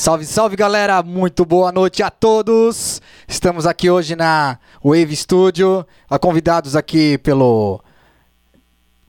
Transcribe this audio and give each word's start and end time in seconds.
Salve, 0.00 0.24
salve 0.24 0.56
galera, 0.56 1.02
muito 1.02 1.44
boa 1.44 1.70
noite 1.70 2.02
a 2.02 2.08
todos. 2.08 3.02
Estamos 3.28 3.66
aqui 3.66 3.90
hoje 3.90 4.16
na 4.16 4.58
Wave 4.82 5.14
Studio, 5.14 5.86
convidados 6.22 6.74
aqui 6.74 7.18
pelo 7.18 7.84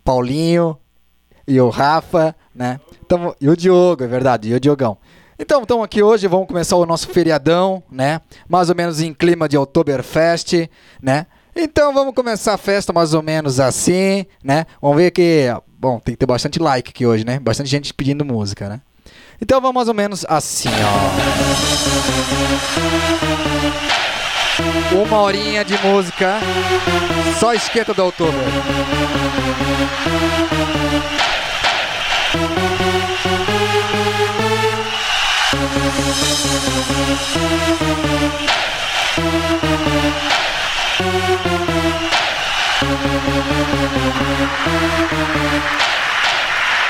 Paulinho 0.04 0.78
e 1.48 1.62
o 1.62 1.70
Rafa, 1.70 2.36
né? 2.54 2.78
Tamo, 3.08 3.34
e 3.40 3.48
o 3.48 3.56
Diogo, 3.56 4.04
é 4.04 4.08
verdade, 4.08 4.50
e 4.50 4.54
o 4.54 4.60
Diogão. 4.60 4.98
Então, 5.40 5.62
estamos 5.62 5.86
aqui 5.86 6.04
hoje, 6.04 6.28
vamos 6.28 6.46
começar 6.46 6.76
o 6.76 6.86
nosso 6.86 7.08
feriadão, 7.08 7.82
né? 7.90 8.20
Mais 8.50 8.70
ou 8.70 8.76
menos 8.76 9.00
em 9.00 9.14
clima 9.14 9.48
de 9.48 9.58
Oktoberfest, 9.58 10.70
né? 11.02 11.26
Então 11.56 11.94
vamos 11.94 12.14
começar 12.14 12.56
a 12.56 12.58
festa 12.58 12.92
mais 12.92 13.14
ou 13.14 13.24
menos 13.24 13.62
assim, 13.62 14.26
né? 14.44 14.66
Vamos 14.82 14.98
ver 14.98 15.12
que, 15.12 15.46
bom, 15.80 16.02
tem 16.02 16.16
que 16.16 16.20
ter 16.20 16.26
bastante 16.26 16.60
like 16.60 16.90
aqui 16.90 17.06
hoje, 17.06 17.24
né? 17.24 17.40
Bastante 17.40 17.70
gente 17.70 17.94
pedindo 17.94 18.26
música, 18.26 18.68
né? 18.68 18.82
Então 19.42 19.60
vamos 19.60 19.74
mais 19.74 19.88
ou 19.88 19.94
menos 19.94 20.24
assim, 20.30 20.70
ó. 20.70 21.02
Uma 25.04 25.20
horinha 25.20 25.66
de 25.66 25.76
música, 25.84 26.40
só 27.40 27.52
esquenta 27.52 27.92
do 27.92 28.06
outubro. 28.06 28.40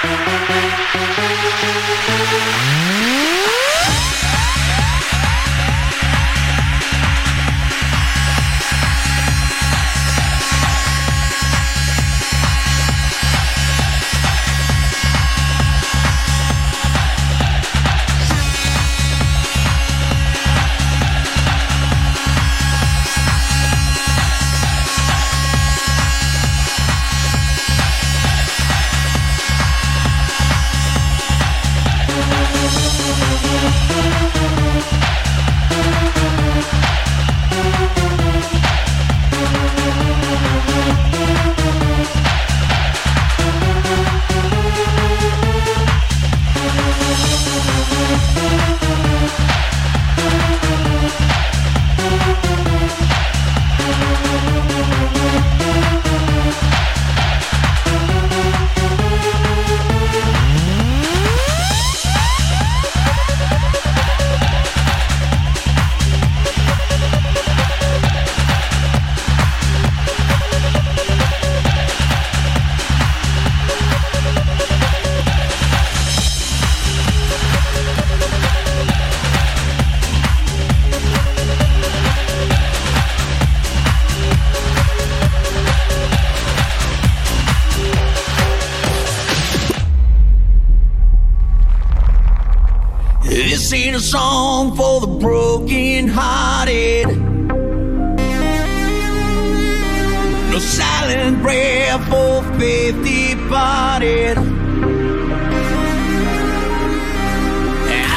Song 0.03 0.41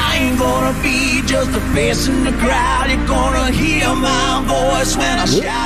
I 0.07 0.19
ain't 0.21 0.39
gonna 0.39 0.75
be 0.83 1.23
just 1.27 1.51
a 1.57 1.61
face 1.75 2.07
in 2.07 2.25
the 2.25 2.33
crowd. 2.33 2.91
You're 2.91 3.07
gonna 3.07 3.51
hear 3.51 3.89
my 3.95 4.45
voice 4.47 4.97
when 4.97 5.19
I 5.19 5.27
shout 5.27 5.64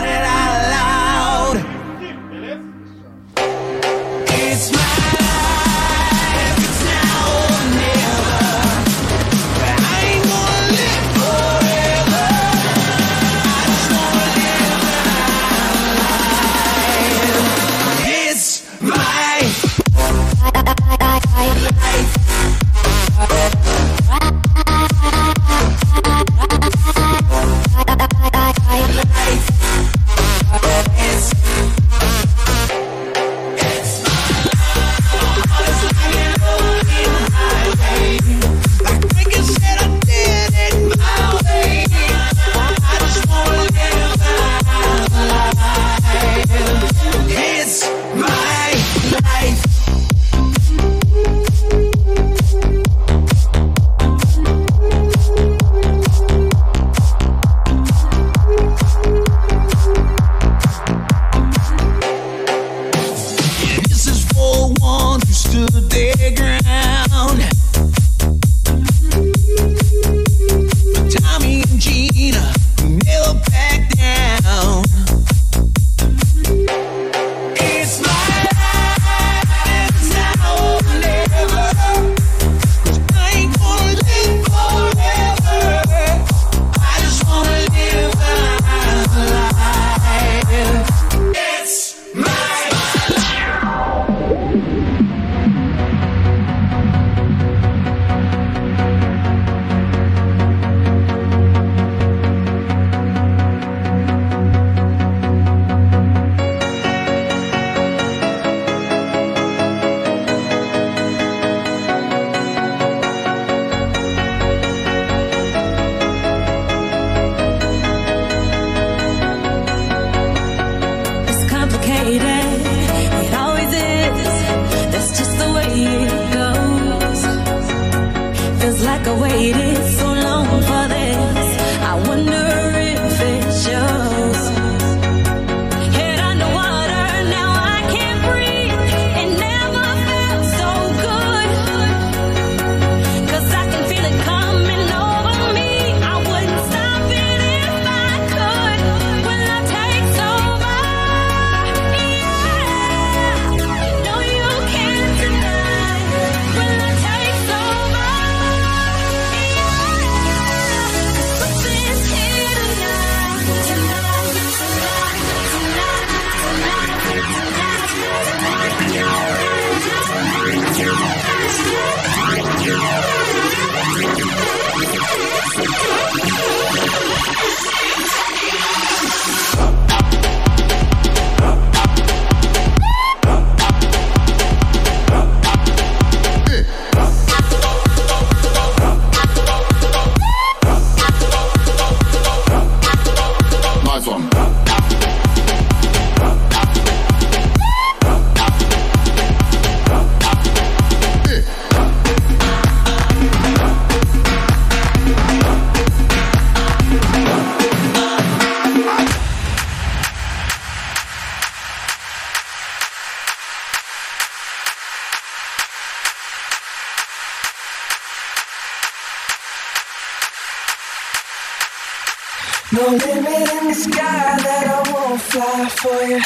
sky 223.78 224.34
that 224.46 224.66
I 224.66 224.80
won't 224.92 225.20
fly 225.30 225.68
for 225.80 226.00
you. 226.10 226.20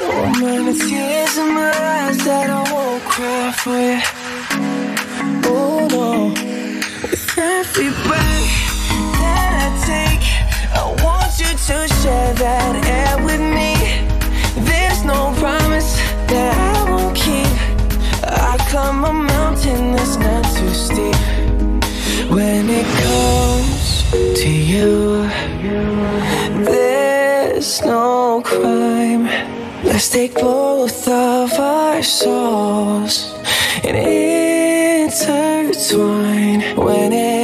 No 0.00 0.10
amount 0.26 0.68
of 0.72 0.78
tears 0.88 1.34
in 1.38 1.48
my 1.54 1.70
eyes 1.94 2.18
that 2.26 2.50
I 2.50 2.62
won't 2.72 3.02
cry 3.04 3.52
for 3.62 3.78
you. 3.88 4.00
Oh 5.46 5.86
no, 5.94 6.08
with 7.10 7.38
every 7.38 7.90
breath 8.04 8.50
that 9.22 9.50
I 9.64 9.68
take, 9.86 10.24
I 10.74 10.84
want 11.04 11.32
you 11.38 11.52
to 11.68 11.76
share 12.00 12.34
that 12.44 12.74
air 12.96 13.14
with 13.24 13.44
me. 13.58 13.72
There's 14.68 15.04
no 15.04 15.32
promise 15.38 15.90
that 16.30 16.54
I 16.74 16.90
won't 16.90 17.14
keep. 17.14 17.52
I 18.24 18.56
climb 18.68 19.04
a 19.04 19.12
mountain 19.12 19.92
that's 19.94 20.16
not 20.16 20.44
too 20.56 20.74
steep. 20.74 21.18
When 22.34 22.68
it 22.68 22.86
comes 23.00 23.77
to 24.10 24.48
you, 24.48 25.28
there's 26.64 27.82
no 27.82 28.40
crime. 28.42 29.24
Let's 29.84 30.08
take 30.08 30.34
both 30.34 31.06
of 31.06 31.52
our 31.52 32.02
souls 32.02 33.34
and 33.84 33.96
intertwine. 35.08 35.56
When 36.76 37.12
it 37.12 37.37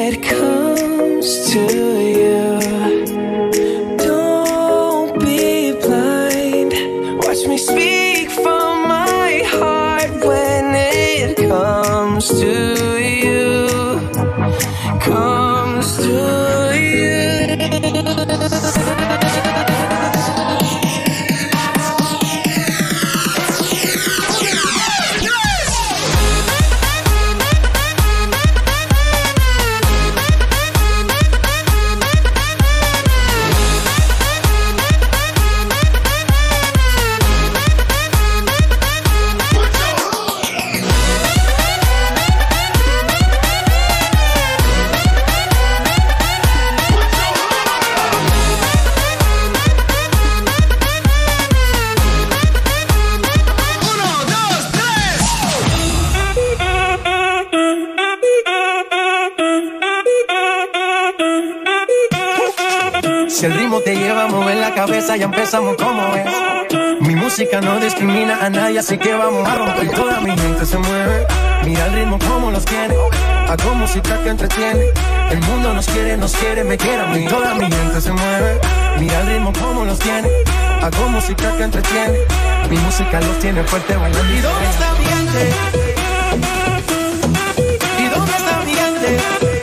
discrimina 67.95 68.45
a 68.45 68.51
nadie, 68.51 68.81
así 68.81 68.99
que 68.99 69.15
vamos 69.15 69.49
a 69.49 69.55
romper. 69.55 69.91
Toda 69.91 70.21
mi 70.21 70.37
gente 70.37 70.67
se 70.67 70.77
mueve. 70.79 71.27
Mira 71.65 71.87
el 71.87 71.93
ritmo 71.93 72.19
como 72.19 72.51
los 72.51 72.65
tiene. 72.65 72.95
Hago 73.49 73.75
música 73.75 74.21
que 74.23 74.31
entretiene. 74.31 74.87
El 75.31 75.41
mundo 75.43 75.73
nos 75.73 75.87
quiere, 75.87 76.17
nos 76.17 76.33
quiere, 76.35 76.65
me 76.65 76.77
quiere 76.77 77.03
a 77.03 77.07
mí. 77.07 77.27
Toda 77.27 77.55
mi 77.55 77.71
gente 77.71 78.01
se 78.01 78.11
mueve. 78.11 78.61
Mira 78.99 79.21
el 79.21 79.27
ritmo 79.29 79.53
como 79.53 79.85
los 79.85 79.99
tiene. 80.01 80.29
Hago 80.83 81.09
música 81.09 81.57
que 81.57 81.63
entretiene. 81.63 82.19
Mi 82.69 82.79
música 82.79 83.21
los 83.21 83.39
tiene 83.39 83.63
fuerte 83.63 83.97
bailando. 83.97 84.35
¿Y 84.35 84.41
dónde 84.41 84.71
está 84.71 84.93
mi 84.95 85.05
gente? 85.05 85.53
¿Y 87.99 88.09
dónde 88.09 88.33
está 88.33 88.63
mi 88.65 88.75
gente? 88.75 89.54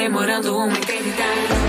demorando 0.00 0.56
uma 0.56 0.78
eternidade. 0.78 1.59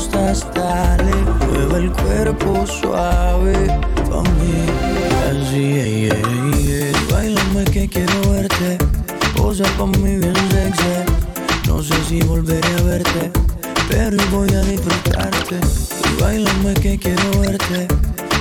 gustas, 0.00 0.46
dale. 0.54 1.14
Mueve 1.46 1.84
el 1.84 1.92
cuerpo 1.92 2.66
suave 2.66 3.54
pa' 4.08 4.22
mí. 4.22 4.66
Bailame 7.10 7.64
que 7.64 7.88
quiero 7.88 8.30
verte. 8.30 8.78
Posa 9.36 9.64
pa' 9.76 9.86
mí 9.86 10.16
bien 10.16 10.34
sexy. 10.50 10.94
No 11.66 11.82
sé 11.82 11.94
si 12.08 12.22
volveré 12.22 12.68
a 12.78 12.82
verte, 12.82 13.30
pero 13.88 14.16
voy 14.30 14.48
a 14.54 14.62
disfrutarte. 14.62 15.56
Y 16.08 16.22
bailame 16.22 16.74
que 16.74 16.98
quiero 16.98 17.30
verte. 17.40 17.86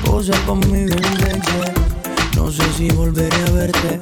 Posa 0.06 0.34
pa' 0.48 0.56
mí 0.56 0.86
bien 0.86 1.18
sexy. 1.20 1.60
No 2.36 2.50
sé 2.52 2.64
si 2.78 2.90
volveré 2.90 3.42
a 3.48 3.52
verte 3.52 4.00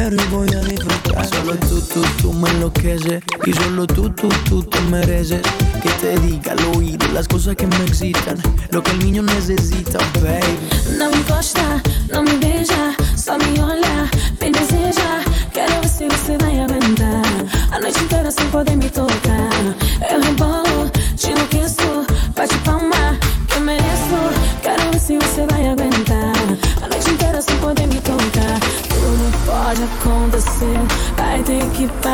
quiero 0.00 0.22
y 0.22 0.26
voy 0.28 0.48
a 0.54 0.60
disfrutar. 0.60 1.26
Solo 1.26 1.56
tú, 1.56 1.80
tú, 1.80 2.02
tú 2.22 2.32
me 2.32 2.48
enloqueces. 2.50 3.22
Y 3.46 3.52
solo 3.52 3.86
tú, 3.86 4.10
tú, 4.10 4.28
tú 4.48 4.62
te 4.62 4.80
mereces. 4.82 5.42
Que 5.82 5.90
te 6.00 6.18
diga 6.20 6.52
al 6.52 6.64
oído 6.76 7.06
las 7.12 7.28
cosas 7.28 7.56
que 7.56 7.66
me 7.66 7.76
excitan. 7.84 8.38
Lo 8.70 8.82
que 8.82 8.90
el 8.92 8.98
niño 9.00 9.22
necesita, 9.22 9.98
baby. 10.22 10.58
No 10.98 11.10
me 11.10 11.22
gusta, 11.22 11.82
no 12.12 12.22
me 12.22 12.36
bella. 12.36 12.94
Samiola, 13.14 14.10
me 14.40 14.50
deseja. 14.50 15.20
Quiero 15.52 15.80
ver 15.80 15.88
si 15.88 16.06
usted 16.06 16.38
vaya 16.40 16.64
a 16.64 16.68
vender. 16.68 17.26
Anoche 17.70 18.00
entera 18.00 18.30
sin 18.30 18.46
poder 18.46 18.76
me 18.76 18.88
tocar. 18.88 19.76
El 20.10 20.24
embalo. 20.24 20.69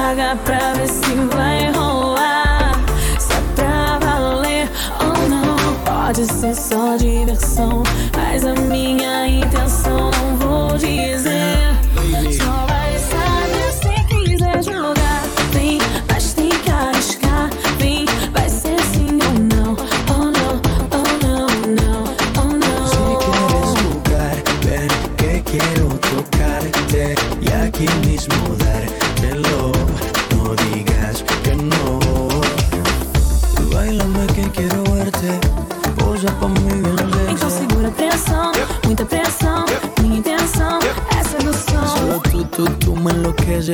paga 0.06 0.36
pra 0.44 0.72
ver 0.74 0.88
se 0.88 1.14
vai 1.34 1.72
rolar. 1.72 2.80
Se 3.18 3.32
é 3.32 3.40
pra 3.56 3.98
valer 3.98 4.68
ou 5.00 5.28
não. 5.28 5.56
Pode 5.84 6.24
ser 6.32 6.54
só 6.54 6.96
diversão, 6.96 7.82
mas 8.16 8.44
a 8.44 8.54
minha 8.54 9.26
intenção 9.26 10.10
não 10.12 10.36
vou 10.36 10.78
dizer. 10.78 11.35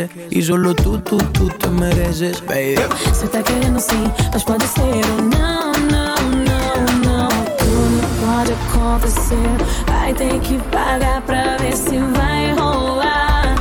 veces 0.02 0.10
y 0.30 0.42
solo 0.42 0.74
tu, 0.74 0.98
te 0.98 1.68
mereces, 1.68 2.40
baby. 2.46 2.76
Se 3.12 3.24
está 3.24 3.42
querendo 3.42 3.80
sim, 3.80 4.10
mas 4.32 4.44
pode 4.44 4.66
ser 4.66 5.06
não, 5.38 5.72
não, 5.90 6.16
não, 6.48 6.74
não. 7.04 7.28
Tudo 7.58 8.00
não 8.00 8.36
pode 8.36 8.52
acontecer, 8.52 9.84
vai 9.86 10.14
ter 10.14 10.40
que 10.40 10.58
pagar 10.70 11.22
pra 11.22 11.56
ver 11.58 11.76
se 11.76 11.98
vai 11.98 12.52
rolar. 12.54 13.54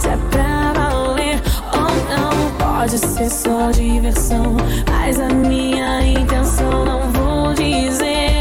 Se 0.00 0.08
é 0.08 0.16
pra 0.30 0.72
valer 0.72 1.40
ou 1.72 1.90
não, 2.10 2.50
pode 2.58 2.98
ser 2.98 3.30
só 3.30 3.70
diversão, 3.70 4.56
mas 4.90 5.18
a 5.20 5.28
minha 5.28 6.06
intenção 6.06 6.84
não 6.84 7.12
vou 7.12 7.54
dizer. 7.54 8.31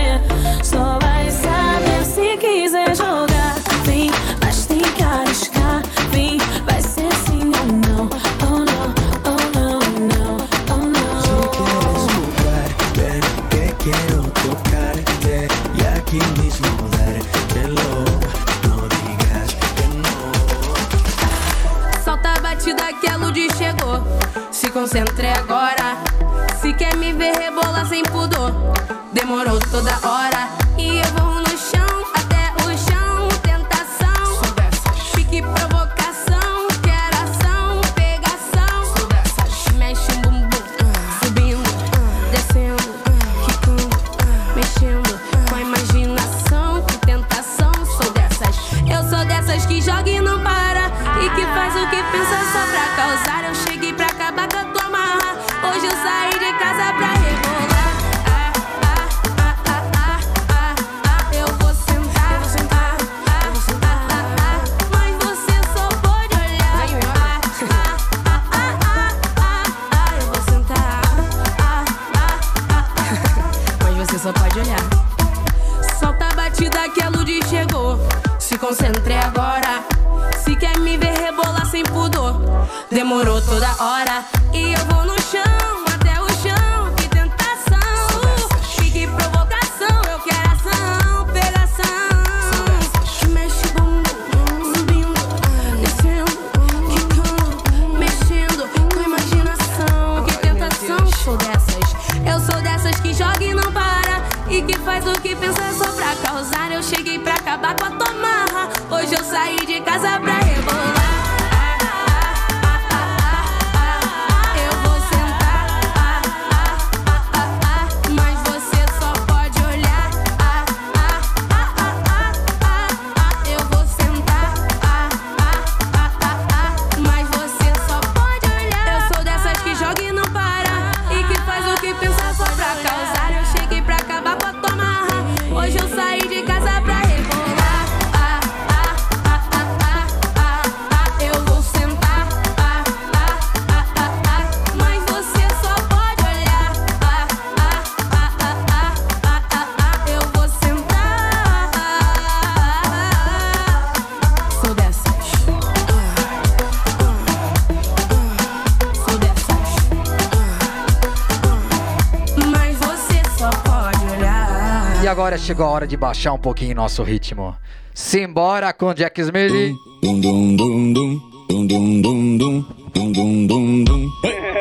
chegou 165.41 165.65
a 165.65 165.69
hora 165.69 165.87
de 165.87 165.97
baixar 165.97 166.33
um 166.33 166.37
pouquinho 166.37 166.75
nosso 166.75 167.03
ritmo. 167.03 167.55
Simbora 167.93 168.71
com 168.71 168.93
Jack 168.93 169.19
Smith. 169.21 169.51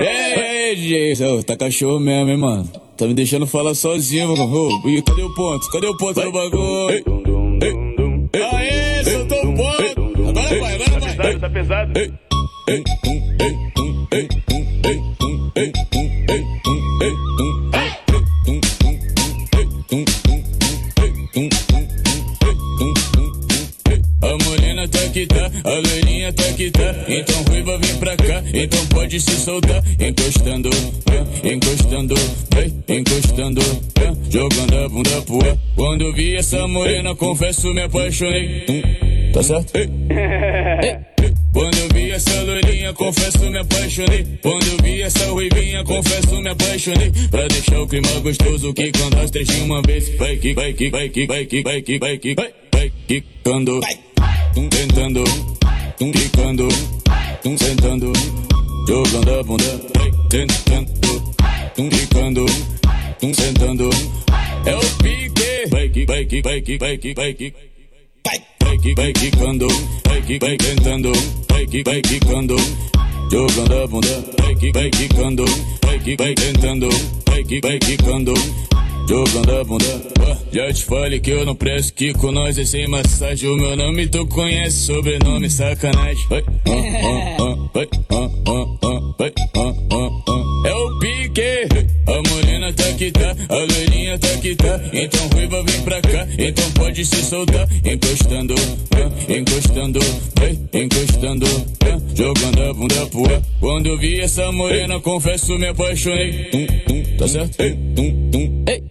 Ei, 0.00 0.76
Jesus, 0.76 1.44
tá 1.44 1.56
cachorro 1.56 2.00
mesmo, 2.00 2.30
hein, 2.30 2.36
mano? 2.38 2.68
Tá 2.96 3.06
me 3.06 3.14
deixando 3.14 3.46
falar 3.46 3.74
sozinho, 3.74 4.28
vagabundo. 4.28 4.88
E 4.88 5.02
cadê 5.02 5.22
o 5.22 5.34
ponto? 5.34 5.70
Cadê 5.70 5.86
o 5.86 5.96
ponto 5.96 6.20
do 6.20 6.32
bagulho? 6.32 7.04
Aê, 8.52 9.04
soltou 9.04 9.38
o 9.38 9.56
ponto! 9.56 10.28
Agora 10.28 10.60
vai, 10.60 10.74
agora 10.74 11.00
vai! 11.00 11.00
Tá 11.00 11.00
pesado, 11.00 11.40
tá 11.40 11.50
pesado. 11.50 11.92
Que 26.60 26.70
tá. 26.72 26.94
Então 27.08 27.42
ruiva 27.44 27.78
vem 27.78 27.96
pra 27.96 28.14
cá, 28.16 28.42
então 28.52 28.86
pode 28.88 29.18
se 29.18 29.30
soltar. 29.36 29.82
Encostando, 29.98 30.68
é, 31.10 31.54
encostando, 31.54 32.14
é, 32.54 32.94
encostando, 32.94 33.60
é, 33.62 34.30
jogando 34.30 34.76
a 34.76 34.88
bunda 34.90 35.22
pro 35.22 35.48
ar. 35.48 35.56
Quando 35.74 36.02
eu 36.02 36.12
vi 36.12 36.36
essa 36.36 36.68
morena, 36.68 37.14
confesso, 37.14 37.72
me 37.72 37.80
apaixonei. 37.80 38.66
Hum, 38.68 39.32
tá 39.32 39.42
certo? 39.42 39.72
Quando 41.52 41.78
eu 41.78 41.88
vi 41.94 42.10
essa 42.10 42.42
loirinha, 42.42 42.92
confesso, 42.92 43.50
me 43.50 43.58
apaixonei. 43.58 44.26
Quando 44.42 44.66
eu 44.66 44.76
vi 44.82 45.02
essa 45.02 45.26
ruivinha, 45.26 45.82
confesso, 45.84 46.40
me 46.40 46.48
apaixonei. 46.48 47.10
Pra 47.30 47.48
deixar 47.48 47.80
o 47.80 47.88
clima 47.88 48.20
gostoso, 48.20 48.72
que 48.74 48.92
as 49.22 49.30
três 49.30 49.48
de 49.48 49.60
uma 49.62 49.82
vez. 49.82 50.16
Vai 50.16 50.36
que, 50.36 50.54
vai 50.54 50.72
que, 50.74 50.90
vai 50.90 51.08
que, 51.08 51.26
vai 51.26 51.44
que, 51.46 51.62
vai 51.62 51.82
que, 51.82 51.98
vai 51.98 52.18
que, 52.18 52.34
vai, 52.34 52.52
vai 52.72 52.92
quicando. 53.08 53.80
Tum, 54.54 54.68
tentando, 54.68 55.24
tum, 55.96 56.10
quicando, 56.10 56.68
tum, 57.42 57.56
sentando. 57.56 58.12
Jogando 58.88 59.38
a 59.38 59.42
bunda, 59.44 59.78
tentando, 60.28 60.90
tum, 61.74 61.88
quicando, 61.88 62.46
tum, 63.20 63.32
sentando. 63.32 63.90
É 64.66 64.74
o 64.74 64.80
pique, 65.02 65.68
vai 65.70 65.88
que, 65.88 66.04
vai 66.04 66.24
que, 66.24 66.42
vai 66.42 66.60
que, 66.60 66.78
vai 66.78 66.98
que, 66.98 67.14
vai 67.14 67.34
que. 67.34 67.69
Vai, 68.24 68.40
vai 68.62 68.94
vai 68.94 69.12
quicando, 69.12 69.68
vai 70.04 70.38
vai 70.38 70.56
tentando, 70.56 71.12
vai 71.48 71.66
vai 71.84 72.02
quicando, 72.02 72.56
jogando 73.30 73.82
a 73.82 73.86
bunda, 73.86 74.24
vai 74.38 74.72
vai 74.72 74.90
quicando, 74.90 75.44
vai 75.82 76.16
vai 76.16 76.34
tentando, 76.34 76.88
vai 77.26 77.60
vai 77.60 77.78
quicando, 77.78 78.34
jogando 79.08 79.60
a 79.60 79.64
bunda. 79.64 80.10
Já 80.52 80.72
te 80.72 80.84
falei 80.84 81.20
que 81.20 81.30
eu 81.30 81.46
não 81.46 81.54
presto 81.54 81.94
que 81.94 82.12
com 82.12 82.32
nós 82.32 82.58
é 82.58 82.64
sem 82.64 82.88
massagem. 82.88 83.48
O 83.48 83.56
meu 83.56 83.76
nome 83.76 84.08
tu 84.08 84.26
conhece, 84.26 84.86
sobrenome 84.86 85.48
sacanagem. 85.48 86.26
Vai, 86.28 86.40
ah, 86.40 86.72
ah, 86.72 87.36
ah, 87.40 87.70
vai, 87.72 87.88
ah, 88.10 88.30
ah, 88.46 89.14
vai, 89.18 89.32
ah, 89.56 89.74
ah, 89.92 90.10
ah. 90.28 90.68
É 90.68 90.74
o 90.74 90.98
pique, 90.98 91.79
a 92.06 92.28
morena 92.28 92.72
tá 92.72 92.92
que 92.94 93.10
tá, 93.10 93.34
a 93.48 93.56
loirinha 93.56 94.18
tá 94.18 94.28
que 94.38 94.56
tá. 94.56 94.80
Então 94.92 95.28
ruiva 95.28 95.62
vem 95.64 95.82
pra 95.82 96.00
cá, 96.00 96.26
então 96.38 96.70
pode 96.72 97.04
se 97.04 97.22
soltar. 97.22 97.68
Encostando, 97.84 98.54
encostando, 99.28 100.00
encostando, 100.72 101.46
jogando 102.14 102.62
a 102.62 102.74
bunda 102.74 103.06
pro 103.06 103.34
ar. 103.34 103.42
Quando 103.60 103.86
eu 103.86 103.98
vi 103.98 104.20
essa 104.20 104.50
morena, 104.52 105.00
confesso, 105.00 105.58
me 105.58 105.66
apaixonei. 105.66 106.44
Tum, 106.50 106.66
tum, 106.86 107.02
tá 107.16 107.28
certo? 107.28 107.60
Ei, 107.60 107.76
tum, 107.94 108.30
tum, 108.30 108.64
ei. 108.68 108.82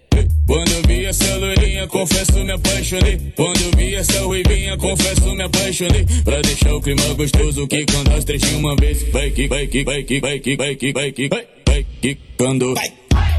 Quando 0.49 0.71
eu 0.71 0.81
vi 0.87 1.05
essa 1.05 1.37
loirinha, 1.37 1.87
confesso, 1.87 2.43
me 2.43 2.51
apaixonei. 2.51 3.19
Quando 3.35 3.61
eu 3.61 3.71
vi 3.77 3.93
essa 3.93 4.19
ruivinha, 4.21 4.75
confesso, 4.77 5.35
me 5.35 5.43
apaixonei. 5.43 6.05
Pra 6.23 6.41
deixar 6.41 6.73
o 6.73 6.81
clima 6.81 7.13
gostoso, 7.13 7.67
que 7.67 7.85
quando 7.85 8.11
as 8.13 8.25
três 8.25 8.41
de 8.41 8.55
uma 8.55 8.75
vez. 8.75 9.03
Vai 9.11 9.29
que, 9.29 9.47
vai 9.47 9.67
que, 9.67 9.83
vai 9.83 10.03
que, 10.03 10.19
vai 10.19 10.39
que, 10.39 10.55
vai 10.55 10.75
que, 10.75 10.91
vai 10.91 11.11
que, 11.11 11.27
vai, 11.27 11.47
vai 11.79 11.85
quicando. 12.01 12.73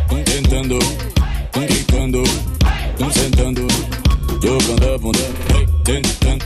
Tum, 0.09 0.23
tentando, 0.25 0.79
tum, 1.53 1.67
quicando, 1.67 2.23
tum, 2.97 3.11
sentando. 3.11 3.67
Jogando 4.43 4.95
a 4.95 4.99
bunda, 4.99 5.19
vai 5.51 5.67
tentando, 5.85 6.45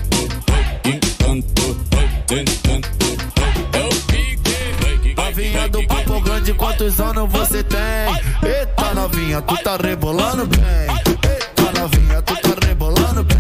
vai 0.49 0.81
quicando, 0.83 1.47
vai 1.91 2.25
tentando. 2.27 2.89
vai. 3.37 3.81
É 3.81 3.85
o 3.85 3.95
pique, 4.07 5.15
Novinha 5.17 5.69
do 5.69 5.87
papo 5.87 6.21
grande, 6.21 6.55
quantos 6.55 7.01
anos 7.01 7.31
você 7.31 7.63
tem? 7.63 7.81
Eita 8.43 8.95
novinha, 8.95 9.43
tu 9.43 9.57
tá 9.59 9.77
rebolando 9.77 10.47
bem. 10.47 10.61
Eita 10.65 11.81
novinha, 11.81 12.23
tu 12.23 12.35
tá 12.37 12.67
rebolando 12.67 13.25
bem. 13.25 13.34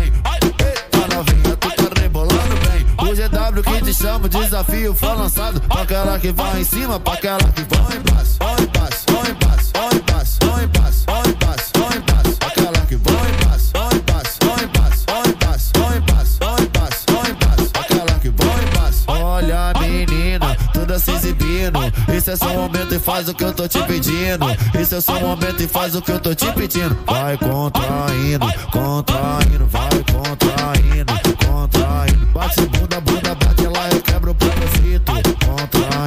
Chama, 3.95 4.27
o 4.27 4.29
desafio 4.29 4.95
foi 4.95 5.15
lançado. 5.15 5.61
Pra 5.61 5.83
aquela 5.83 6.19
que 6.19 6.33
vai 6.33 6.61
em 6.61 6.65
cima, 6.65 6.99
pra 7.01 7.15
aquela 7.15 7.39
que 7.39 7.63
vai 7.63 7.97
embaixo. 7.97 8.37
Vai 8.39 8.63
embaixo, 8.63 9.05
vai 9.09 9.31
embaixo, 9.31 9.71
vai 9.75 9.95
embaixo, 9.95 10.39
vai 10.41 10.65
embaixo, 10.65 11.05
vai 11.07 11.29
embaixo, 11.29 11.71
vai 11.77 11.97
embaixo. 11.99 12.39
Aquela 12.47 12.87
que 12.87 12.97
vai 12.97 13.15
embaixo, 13.15 13.71
vai 13.73 13.95
embaixo, 13.95 14.39
vai 14.43 14.65
embaixo, 14.65 15.05
vai 15.07 15.29
embaixo, 15.29 15.71
vai 15.79 15.97
embaixo, 15.99 16.39
vai 16.41 16.61
embaixo, 16.63 17.05
vai 17.09 17.31
embaixo. 17.31 17.71
Aquela 17.75 18.19
que 18.19 18.31
vai 18.31 18.65
embaixo. 18.65 19.05
Olha 19.07 19.73
menina, 19.81 20.57
toda 20.73 20.99
se 20.99 21.11
exibindo. 21.13 21.81
Esse 22.13 22.31
é 22.33 22.37
seu 22.37 22.55
momento 22.55 22.95
e 22.95 22.99
faz 22.99 23.29
o 23.29 23.35
que 23.35 23.45
eu 23.45 23.53
tô 23.53 23.69
te 23.69 23.83
pedindo. 23.83 24.47
Esse 24.79 24.97
é 24.97 25.01
seu 25.01 25.21
momento 25.21 25.63
e 25.63 25.69
faz 25.69 25.95
o 25.95 26.03
que 26.03 26.13
eu 26.13 26.21
tô 26.21 26.35
te 26.35 26.51
pedindo. 26.53 26.97
Vai 27.07 27.37
contraindo, 27.39 28.47
contraindo, 28.71 29.67
vai 29.67 29.91
contraindo, 30.13 31.13
contraindo. 31.47 32.27
Bate 32.35 32.61
bunda, 32.63 33.01
bunda, 33.01 33.24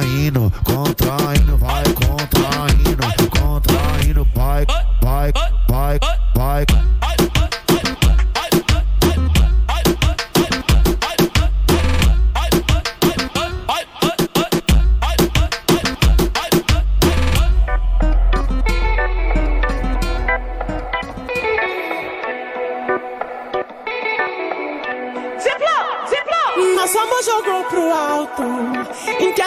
Contraindo, 0.08 0.50
contraindo, 0.64 1.58
vai 1.58 1.84
contraindo, 1.84 2.37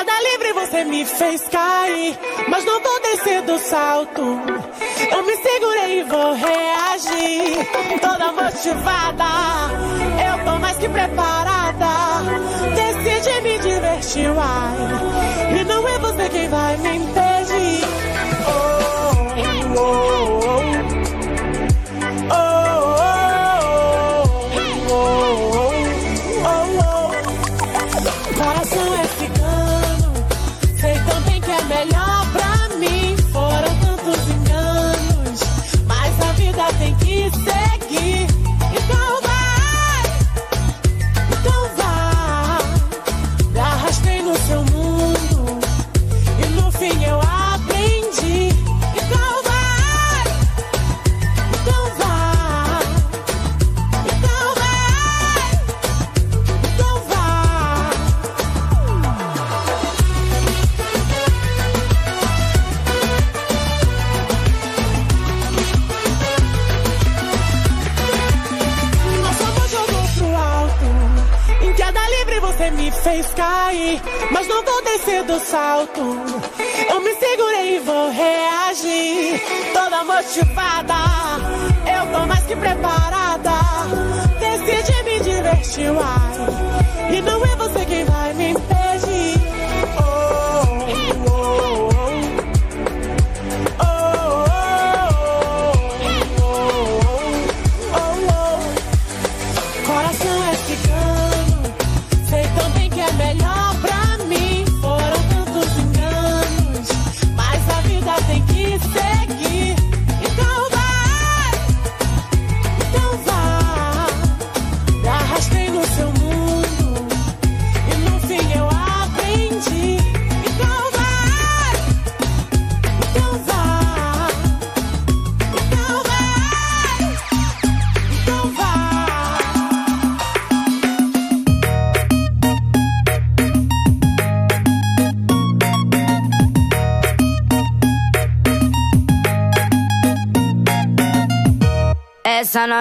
queda 0.02 0.20
livre 0.22 0.54
você 0.54 0.84
me 0.84 1.06
fez 1.06 1.42
cair. 1.50 2.18
Mas 2.48 2.66
não 2.66 2.82
vou 2.82 3.02
descer 3.02 3.42
do 3.44 3.60
salto. 3.60 4.22
Eu 5.12 5.24
me 5.24 5.36
segurei 5.38 6.00
e 6.00 6.04
vou 6.04 6.34
reagir. 6.34 8.00
Toda 8.02 8.32
motivada. 8.32 9.24
Eu 10.28 10.46
tô 10.46 10.60
mais 10.60 10.78
que 10.78 10.90
preparada. 10.90 11.88
Decidi 12.76 13.42
me 13.42 13.60
divertir, 13.60 14.30
uai. 14.32 15.60
E 15.60 15.64
não 15.66 15.88
é 15.88 16.00
você 16.00 16.30
quem 16.30 16.50
vai 16.50 16.78
me 16.78 16.96
impedir. 16.96 17.86
Oh, 18.48 19.78
oh, 19.78 20.26
oh. 20.58 20.62
Coração 28.38 28.96
é 28.96 29.04
cigano, 29.20 29.41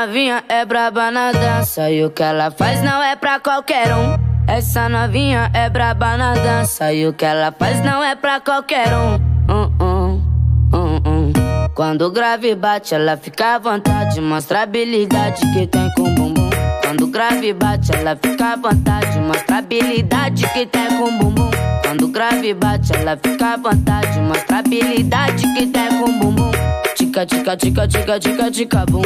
novinha 0.07 0.43
é 0.49 0.65
braba 0.65 1.11
na 1.11 1.31
dança 1.31 1.91
e 1.91 2.03
o 2.03 2.11
que 2.11 2.23
ela 2.23 2.51
faz 2.51 2.83
não 2.83 3.03
é 3.03 3.15
pra 3.17 3.39
qualquer 3.39 3.95
um. 3.95 4.17
Essa 4.49 4.89
novinha 4.89 5.51
é 5.53 5.69
braba 5.69 6.17
na 6.17 6.33
dança 6.33 6.91
e 6.91 7.07
o 7.07 7.13
que 7.13 7.25
ela 7.25 7.53
faz 7.53 7.85
não 7.85 8.03
é 8.03 8.17
pra 8.17 8.41
qualquer 8.41 8.89
um. 8.95 9.17
Hum, 9.51 9.71
hum, 9.79 11.03
hum. 11.05 11.33
Quando 11.75 12.03
o 12.03 12.11
grave 12.11 12.55
bate, 12.55 12.95
ela 12.95 13.17
fica 13.19 13.57
à 13.57 13.59
vontade, 13.59 14.21
mostra 14.23 14.61
a 14.61 14.63
habilidade 14.63 15.43
que 15.53 15.67
tem 15.67 15.91
com 15.95 16.03
o 16.03 16.15
bumbum. 16.15 16.51
Quando 16.83 17.05
o 17.05 17.07
grave 17.09 17.53
bate, 17.53 17.95
ela 17.95 18.17
fica 18.17 18.55
à 18.55 18.57
vontade, 18.57 19.19
mostra 19.19 19.57
a 19.57 19.59
habilidade 19.59 20.49
que 20.49 20.65
tem 20.65 20.89
com 20.97 21.05
o 21.05 21.19
bumbum. 21.19 21.51
Quando 21.91 22.07
grave 22.07 22.55
bate, 22.55 22.93
ela 22.95 23.19
fica 23.21 23.55
à 23.55 23.57
vontade, 23.57 24.21
mostra 24.21 24.61
habilidade 24.61 25.43
que 25.55 25.67
tem 25.67 25.89
com 25.99 26.21
bumbum. 26.21 26.53
Tica, 26.95 27.27
tica, 27.27 27.57
tica, 27.57 27.89
tica, 27.89 28.21
tica, 28.21 28.49
tica, 28.49 28.87
bum. 28.87 29.03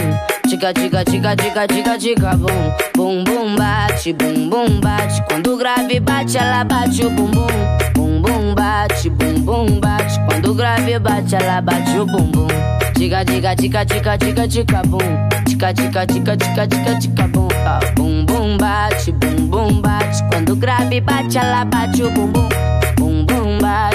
Tica, 0.46 0.74
tica, 0.74 1.02
tica, 1.02 1.34
tica, 1.34 1.66
tica, 1.66 1.98
tica, 1.98 2.36
bum. 2.36 2.46
Bum, 2.94 3.24
bum, 3.24 3.56
bate, 3.56 4.12
bum, 4.12 4.50
bum, 4.50 4.80
bate. 4.80 5.22
Quando 5.22 5.56
grave 5.56 5.98
bate, 5.98 6.36
ela 6.36 6.62
bate 6.62 7.06
o 7.06 7.08
bumbum. 7.08 7.46
Bum, 7.94 8.20
bum, 8.20 8.54
bate, 8.54 9.08
bum, 9.08 9.40
bum, 9.40 9.80
bate. 9.80 10.20
Quando 10.28 10.54
grave 10.54 10.98
bate, 10.98 11.36
ela 11.36 11.62
bate 11.62 11.98
o 11.98 12.04
bumbum. 12.04 12.48
Tica, 12.96 13.24
tica, 13.24 13.56
tica, 13.56 13.86
tica, 13.86 14.18
tica, 14.18 14.46
tica, 14.46 14.82
bum. 14.82 14.98
Tica, 15.46 15.72
tica, 15.72 16.06
tica, 16.06 16.36
tica, 16.36 16.66
tica, 16.66 16.98
tica, 17.00 17.28
bum. 17.28 17.48
Ah, 17.64 17.80
Bum, 17.96 18.26
bum, 18.26 18.58
bate, 18.58 19.10
bum, 19.10 19.48
bum, 19.48 19.80
bate. 19.80 20.22
Quando 20.30 20.54
grave 20.54 21.00
bate, 21.00 21.38
ela 21.38 21.64
bate 21.64 22.02
o 22.02 22.10
bumbum. 22.10 22.63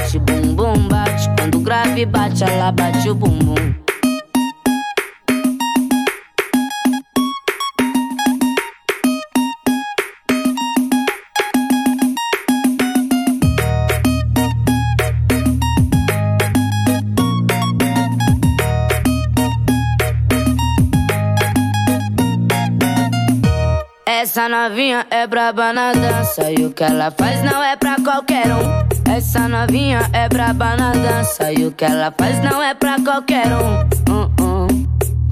Bate, 0.09 0.19
bum, 0.19 0.55
bum, 0.55 0.87
bate. 0.87 1.29
Quando 1.37 1.59
o 1.59 1.61
grave 1.61 2.03
bate, 2.03 2.43
ela 2.43 2.71
bate 2.71 3.07
o 3.07 3.13
bumbum. 3.13 3.53
Essa 24.07 24.49
novinha 24.49 25.05
é 25.11 25.27
braba 25.27 25.71
na 25.71 25.91
dança 25.91 26.49
e 26.49 26.65
o 26.65 26.73
que 26.73 26.83
ela 26.83 27.11
faz 27.11 27.43
não 27.43 27.61
é 27.63 27.75
pra 27.75 27.97
qualquer 28.03 28.47
um. 28.47 28.88
Essa 29.09 29.47
novinha 29.47 30.07
é 30.13 30.29
braba 30.29 30.77
na 30.77 30.91
dança 30.91 31.51
e 31.51 31.65
o 31.65 31.71
que 31.71 31.83
ela 31.83 32.13
faz 32.17 32.41
não 32.43 32.61
é 32.61 32.73
pra 32.75 32.97
qualquer 33.03 33.47
um. 33.47 34.13
Hum, 34.13 34.31
hum, 34.39 34.67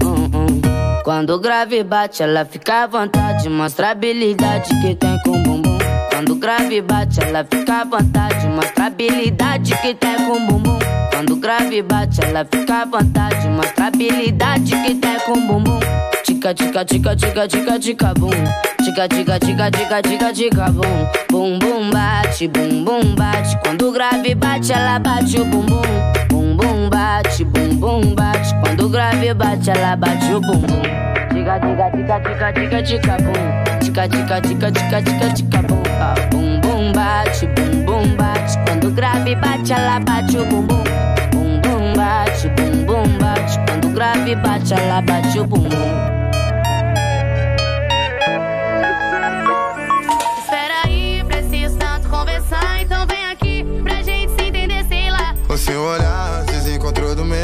hum, 0.02 0.30
hum. 0.34 0.60
Quando 1.04 1.30
o 1.30 1.38
grave 1.38 1.82
bate, 1.84 2.22
ela 2.22 2.44
fica 2.44 2.82
à 2.82 2.86
vontade, 2.86 3.48
mostra 3.48 3.88
a 3.88 3.90
habilidade 3.92 4.68
que 4.80 4.94
tem 4.96 5.18
com 5.22 5.30
o 5.30 5.42
bumbum. 5.42 5.78
Quando 6.10 6.32
o 6.32 6.34
grave 6.36 6.82
bate, 6.82 7.22
ela 7.22 7.46
fica 7.48 7.82
à 7.82 7.84
vontade, 7.84 8.48
mostra 8.48 8.84
a 8.84 8.86
habilidade 8.88 9.74
que 9.76 9.94
tem 9.94 10.16
com 10.16 10.32
o 10.32 10.40
bumbum. 10.40 10.78
Quando 11.12 11.32
o 11.32 11.36
grave 11.36 11.80
bate, 11.80 12.20
ela 12.24 12.44
fica 12.44 12.82
à 12.82 12.84
vontade, 12.84 13.48
mostra 13.48 13.84
a 13.84 13.88
habilidade 13.88 14.72
que 14.72 14.94
tem 14.96 15.20
com 15.20 15.32
o 15.32 15.40
bumbum. 15.40 15.80
Tica, 16.38 16.54
tica, 16.54 16.84
tica, 16.84 17.16
tica, 17.16 17.48
tica, 17.48 17.78
tica, 17.80 18.14
bum. 18.14 18.30
Tica, 18.84 19.08
tica, 19.08 19.40
tica, 19.40 19.70
tica, 19.72 20.00
tica, 20.00 20.32
tica, 20.32 20.70
bum. 20.70 21.10
Bum, 21.28 21.58
bum, 21.58 21.90
bate, 21.90 22.46
bum, 22.46 22.84
bum, 22.84 23.16
bate. 23.16 23.58
Quando 23.58 23.88
o 23.88 23.92
grave 23.92 24.36
bate, 24.36 24.72
ela 24.72 25.00
bate 25.00 25.40
o 25.40 25.44
bumbum. 25.44 25.82
Bum, 26.28 26.56
bum, 26.56 26.88
bate, 26.88 27.44
bum, 27.44 27.76
bum, 27.80 28.14
bate. 28.14 28.54
Quando 28.62 28.86
o 28.86 28.88
grave 28.88 29.34
bate, 29.34 29.68
ela 29.68 29.96
bate 29.96 30.32
o 30.32 30.40
bumbum. 30.40 30.80
Tica, 31.32 31.58
tica, 31.58 31.90
tica, 31.90 32.20
tica, 32.20 32.52
tica, 32.52 32.82
tica, 32.84 33.16
bum. 33.16 33.80
Tica, 33.80 34.08
tica, 34.08 34.40
tica, 34.40 34.70
tica, 34.70 35.02
tica, 35.02 35.34
tica, 35.34 35.62
bum. 35.62 35.82
Ah, 36.00 36.14
Bum, 36.30 36.60
bum, 36.60 36.92
bate, 36.92 37.48
bum, 37.48 37.84
bum, 37.84 38.16
bate. 38.16 38.58
Quando 38.64 38.86
o 38.86 38.90
grave 38.92 39.34
bate, 39.34 39.72
ela 39.72 39.98
bate 39.98 40.38
o 40.38 40.44
bumbum. 40.44 40.84
Bum, 41.32 41.60
bum, 41.62 41.92
bate, 41.96 42.48
bum, 42.50 42.84
bum, 42.86 43.18
bate. 43.18 43.58
Quando 43.66 43.88
o 43.88 43.90
grave 43.90 44.36
bate, 44.36 44.72
ela 44.72 45.02
bate 45.02 45.40
o 45.40 45.44
bumbum. 45.44 46.17
seu 55.58 55.82
olhar 55.82 56.44
se 56.44 56.52
desencontrou 56.52 57.14
do 57.14 57.24
meu. 57.24 57.38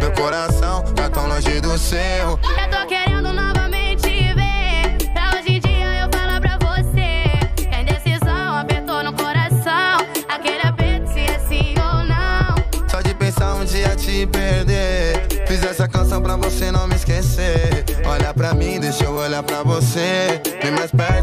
Meu 0.00 0.12
coração 0.12 0.82
tá 0.94 1.10
tão 1.10 1.26
longe 1.26 1.60
do 1.60 1.76
seu. 1.76 1.98
Eu 1.98 2.38
tô 2.70 2.86
querendo 2.86 3.32
novamente 3.32 4.08
ver. 4.08 4.96
Pra 5.12 5.36
hoje 5.36 5.56
em 5.56 5.60
dia 5.60 6.02
eu 6.02 6.08
falar 6.16 6.40
pra 6.40 6.56
você. 6.58 7.24
Que 7.56 7.74
a 7.74 7.82
indecisão 7.82 8.58
apertou 8.58 9.02
no 9.02 9.12
coração. 9.12 10.06
Aquele 10.28 10.62
aperto 10.62 11.12
se 11.12 11.20
é 11.20 11.38
sim 11.48 11.74
ou 11.76 12.04
não. 12.04 12.88
Só 12.88 13.00
de 13.00 13.12
pensar 13.14 13.54
um 13.54 13.64
dia 13.64 13.96
te 13.96 14.26
perder. 14.26 15.26
Fiz 15.46 15.64
essa 15.64 15.88
canção 15.88 16.22
pra 16.22 16.36
você 16.36 16.70
não 16.70 16.86
me 16.86 16.94
esquecer. 16.94 17.84
Olha 18.06 18.32
pra 18.32 18.54
mim, 18.54 18.78
deixa 18.78 19.04
eu 19.04 19.14
olhar 19.14 19.42
pra 19.42 19.64
você. 19.64 20.40
Vem 20.62 20.70
mais 20.70 20.92
perto 20.92 21.19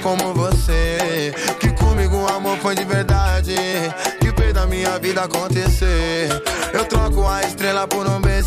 como 0.00 0.34
você. 0.34 1.32
Que 1.58 1.70
comigo 1.72 2.16
o 2.16 2.28
amor 2.28 2.56
foi 2.58 2.74
de 2.74 2.84
verdade, 2.84 3.54
que 4.20 4.32
fez 4.32 4.52
da 4.52 4.66
minha 4.66 4.98
vida 4.98 5.22
acontecer. 5.22 6.28
Eu 6.72 6.84
troco 6.84 7.26
a 7.26 7.42
estrela 7.42 7.86
por 7.86 8.06
um 8.08 8.20
beijo, 8.20 8.40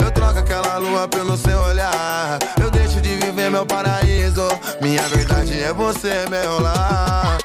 eu 0.00 0.10
troco 0.10 0.38
aquela 0.38 0.78
lua 0.78 1.06
pelo 1.08 1.36
seu 1.36 1.58
olhar. 1.60 2.38
Eu 2.60 2.70
deixo 2.70 3.00
de 3.00 3.14
viver 3.16 3.50
meu 3.50 3.66
paraíso, 3.66 4.48
minha 4.80 5.02
verdade 5.08 5.60
é 5.60 5.72
você, 5.72 6.26
meu 6.30 6.60
lar. 6.60 7.43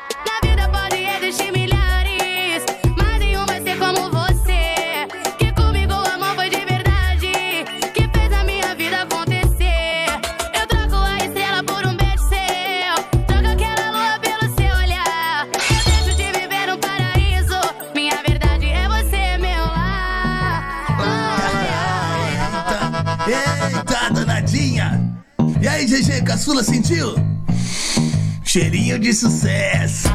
Cheirinho 28.90 29.00
de 29.00 29.14
sucesso! 29.14 30.10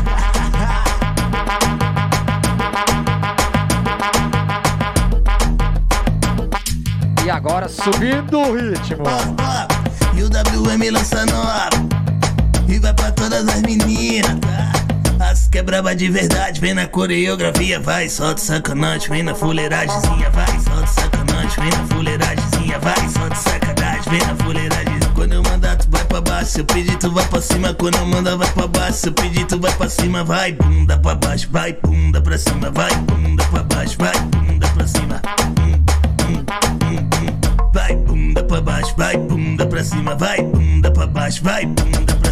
E 7.24 7.30
agora 7.30 7.68
subindo 7.68 8.36
o 8.36 8.56
ritmo. 8.56 9.04
E 10.16 10.22
o 10.22 10.26
WM 10.26 10.90
lança 10.90 11.24
nova 11.26 11.68
E 12.68 12.78
vai 12.80 12.92
pra 12.94 13.12
todas 13.12 13.46
as 13.46 13.62
meninas, 13.62 14.40
tá? 14.40 14.72
As 15.24 15.46
que 15.46 15.58
é 15.58 15.62
braba 15.62 15.94
de 15.94 16.10
verdade, 16.10 16.60
vem 16.60 16.74
na 16.74 16.88
coreografia, 16.88 17.78
vai, 17.78 18.08
solta 18.08 18.40
sacanagem, 18.40 19.08
vem 19.08 19.22
na 19.22 19.34
fuleiragemzinha, 19.34 20.30
vai, 20.30 20.60
solta 20.60 20.86
sacanagem, 20.88 21.62
vem 21.62 21.70
na 21.70 21.86
fuleiragemzinha, 21.94 22.78
vai, 22.80 23.08
solta 23.08 23.36
sacanagem, 23.36 24.10
vem 24.10 24.20
na 24.26 24.43
vai 26.54 26.54
pra 26.54 26.54
baixo, 26.54 26.54
se 26.54 26.60
eu 26.60 26.64
pedir, 26.64 26.98
tu 26.98 27.10
vai 27.10 27.26
pra 27.26 27.40
cima, 27.40 27.74
quando 27.74 27.96
eu 27.96 28.06
mandar, 28.06 28.36
vai 28.36 28.50
pra 28.52 28.66
baixo, 28.66 28.98
se 28.98 29.08
eu 29.08 29.12
pedir, 29.12 29.46
tu 29.46 29.58
vai 29.58 29.72
pra 29.72 29.88
cima, 29.88 30.22
vai, 30.22 30.52
bunda 30.52 30.96
pra 30.98 31.14
baixo, 31.14 31.48
vai, 31.50 31.72
bunda 31.72 32.20
pra 32.20 32.38
cima, 32.38 32.70
vai, 32.70 32.94
bunda 32.96 33.44
pra 33.44 33.62
baixo, 33.64 33.96
vai, 33.98 34.12
bunda 34.20 34.68
pra 34.68 34.86
cima. 34.86 35.20
Vai 37.72 37.96
bunda 37.96 38.44
pra 38.44 38.60
baixo, 38.60 38.94
vai 38.96 39.16
bunda 39.16 39.66
pra 39.66 39.84
cima, 39.84 40.14
vai 40.14 40.42
bunda 40.42 40.90
pra 40.90 41.06
baixo, 41.06 41.42
vai 41.42 41.66
bunda 41.66 42.14
pra 42.14 42.23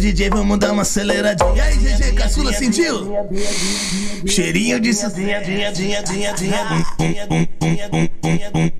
DJ, 0.00 0.30
vamos 0.30 0.58
dar 0.58 0.72
uma 0.72 0.82
aceleradinha. 0.82 1.54
E 1.54 1.60
aí, 1.60 1.76
GG, 1.76 2.12
caçula 2.14 2.52
sentiu? 2.54 3.12
Cheirinho 4.26 4.80
de 4.80 4.94
sucinha, 4.94 5.42
dinha, 5.42 5.70
dinha, 5.70 6.02
dinha, 6.02 6.32
dinha. 6.32 6.64
Hum, 6.72 6.84
hum, 6.98 7.14
hum, 7.30 7.46
hum, 7.60 7.78
hum, 7.92 8.08
hum, 8.24 8.40
hum. 8.54 8.70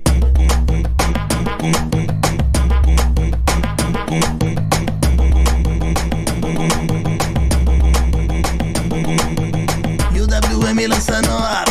E 10.13 10.19
o 10.21 10.25
WM 10.25 10.87
lança 10.87 11.21
nova 11.21 11.63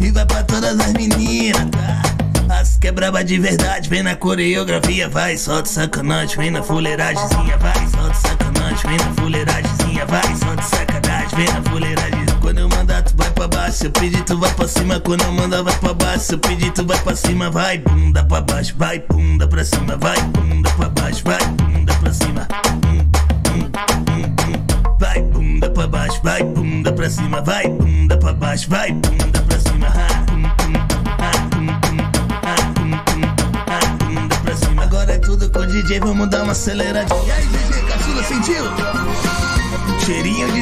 E 0.00 0.10
vai 0.10 0.26
pra 0.26 0.42
todas 0.44 0.78
as 0.78 0.92
meninas, 0.92 1.66
tá? 1.70 2.02
As 2.60 2.76
que 2.76 2.88
é 2.88 2.92
braba 2.92 3.24
de 3.24 3.38
verdade, 3.38 3.88
vem 3.88 4.02
na 4.02 4.14
coreografia, 4.14 5.08
vai, 5.08 5.38
solta 5.38 5.68
sacanagem, 5.68 6.36
vem 6.36 6.50
na 6.50 6.62
fuleiragemzinha, 6.62 7.56
vai, 7.56 7.74
solta 7.88 8.14
sacanagem, 8.14 8.39
vem 8.90 8.98
na 8.98 9.14
fuleiragemzinha, 9.14 10.06
vai, 10.06 10.36
solta 10.36 10.62
sacanagem, 10.62 11.28
vem 11.36 11.46
na 11.54 11.62
fuleiragem. 11.70 12.26
Quando 12.40 12.58
eu 12.58 12.68
mandar, 12.68 13.02
tu 13.02 13.14
vai 13.16 13.30
pra 13.30 13.46
baixo, 13.46 13.78
se 13.78 13.86
eu 13.86 13.90
pedir, 13.92 14.24
tu 14.24 14.36
vai 14.36 14.52
pra 14.52 14.66
cima, 14.66 14.98
quando 14.98 15.22
eu 15.22 15.32
mandar, 15.32 15.62
vai 15.62 15.76
pra 15.78 15.94
baixo, 15.94 16.24
se 16.24 16.34
eu 16.34 16.38
pedir, 16.40 16.72
tu 16.72 16.84
vai 16.84 16.98
pra 16.98 17.14
cima, 17.14 17.50
vai, 17.50 17.78
bunda 17.78 18.24
pra 18.24 18.40
baixo, 18.40 18.74
vai, 18.76 18.98
bunda 18.98 19.46
pra 19.46 19.64
cima, 19.64 19.96
vai, 19.96 20.20
bunda 20.22 20.70
pra 20.70 20.88
baixo, 20.88 21.22
vai, 21.24 21.38
bunda 21.46 21.94
pra 21.94 22.12
cima. 22.12 22.48
Vai 24.98 25.22
bunda 25.22 25.70
pra 25.70 25.86
baixo, 25.86 26.20
vai 26.22 26.42
bunda 26.42 26.92
pra 26.92 27.08
cima, 27.08 27.40
vai 27.40 27.68
bunda 27.68 28.16
pra 28.16 28.32
baixo, 28.32 28.68
vai 28.68 28.92
bunda 28.92 29.40
pra 29.42 29.60
cima. 29.60 29.86
Agora 34.82 35.12
é 35.12 35.18
tudo 35.18 35.48
com 35.50 35.60
o 35.60 35.66
DJ, 35.66 36.00
vamos 36.00 36.28
dar 36.28 36.42
uma 36.42 36.52
aceleradinha. 36.52 37.59
Sentiu? 38.40 38.64
Cheirinho 40.04 40.50
de 40.52 40.60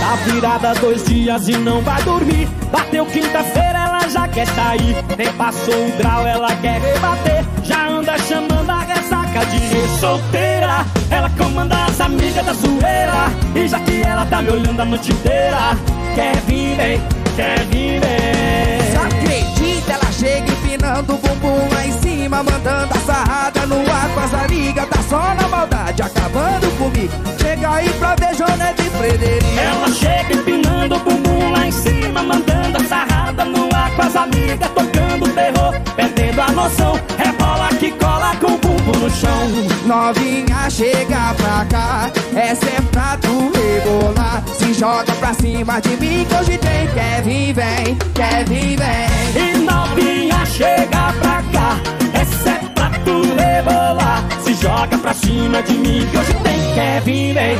Tá 0.00 0.16
virada 0.26 0.74
dois 0.74 1.04
dias 1.04 1.48
e 1.48 1.56
não 1.56 1.80
vai 1.82 2.02
dormir. 2.02 2.48
Bateu 2.72 3.06
quinta-feira, 3.06 3.78
ela 3.78 4.08
já 4.08 4.26
quer 4.26 4.46
sair. 4.46 4.96
Nem 5.16 5.32
passou 5.34 5.86
o 5.86 5.96
grau, 5.96 6.26
ela 6.26 6.54
quer 6.56 6.80
rebater. 6.80 7.44
Já 7.62 7.88
anda 7.88 8.18
chamando 8.18 8.70
a 8.70 8.80
ressaca 8.80 9.46
de 9.46 10.00
solteira. 10.00 10.84
Ela 11.10 11.30
comanda 11.30 11.84
as 11.84 12.00
amigas 12.00 12.44
da 12.44 12.52
zoeira. 12.52 13.30
E 13.54 13.68
já 13.68 13.78
que 13.80 14.02
ela 14.02 14.26
tá 14.26 14.42
me 14.42 14.50
olhando 14.50 14.80
a 14.80 14.84
noite 14.84 15.12
inteira, 15.12 15.76
quer 16.14 16.36
vir, 16.46 16.76
vem, 16.76 17.00
quer 17.36 17.64
vir, 17.66 18.00
vem. 18.00 18.90
Se 18.90 18.96
acredita, 18.96 19.92
ela 19.92 20.12
chega 20.12 20.50
empinando 20.50 21.14
o 21.14 21.18
bumbum 21.18 21.68
lá 21.72 21.86
em 21.86 21.92
cima, 21.92 22.09
mandando 22.28 22.94
a 22.94 23.00
sarrada 23.00 23.66
no 23.66 23.80
ar 23.90 24.08
com 24.14 24.20
as 24.20 24.34
amigas. 24.34 24.88
Tá 24.88 25.02
só 25.08 25.34
na 25.34 25.48
maldade, 25.48 26.02
acabando 26.02 26.70
comigo. 26.78 27.12
Chega 27.40 27.70
aí 27.70 27.88
pra 27.94 28.14
ver 28.16 28.34
Jonete 28.34 28.82
e 28.82 28.90
Frederico. 28.90 29.58
Ela 29.58 29.88
chega 29.92 30.34
empinando 30.34 30.96
o 30.96 30.98
bumbum 31.00 31.52
lá 31.52 31.66
em 31.66 31.72
cima, 31.72 32.22
mandando 32.22 32.78
a 32.78 32.84
sarrada 32.84 33.44
no 33.44 33.68
ar 33.74 33.90
com 33.94 34.02
as 34.02 34.16
amigas, 34.16 34.70
tocando 34.70 35.34
terror, 35.34 35.74
perdendo 35.96 36.40
a 36.40 36.52
noção. 36.52 37.00
Rebola 37.16 37.68
que 37.78 37.90
cola 37.92 38.36
com 38.36 38.52
o 38.52 38.58
bumbum 38.58 38.98
no 38.98 39.10
chão. 39.10 39.48
Novinha, 39.86 40.70
chega 40.70 41.34
pra 41.34 41.64
cá. 41.66 42.10
Essa 42.34 42.66
é 42.66 42.80
pra 42.90 43.16
tu 43.16 43.50
rebolar. 43.54 44.42
Se 44.70 44.78
joga 44.78 45.12
pra 45.14 45.34
cima 45.34 45.80
de 45.80 45.96
mim 45.96 46.24
que 46.24 46.34
hoje 46.36 46.56
tem. 46.58 46.86
Vir, 47.24 47.52
vem, 47.52 47.98
vir, 48.46 48.76
vem. 48.78 49.08
E 49.34 49.56
novinha, 49.58 50.46
chega 50.46 51.12
pra 51.20 51.42
cá. 51.52 51.76
Essa 52.14 52.50
é 52.50 52.60
pra 52.72 52.90
tu 53.04 53.20
rebolar. 53.34 54.24
Se 54.44 54.54
joga 54.54 54.96
pra 54.96 55.12
cima 55.12 55.60
de 55.64 55.72
mim 55.72 56.06
que 56.08 56.16
hoje 56.16 56.34
tem. 56.44 56.60
Vir, 57.00 57.34
vem, 57.34 57.56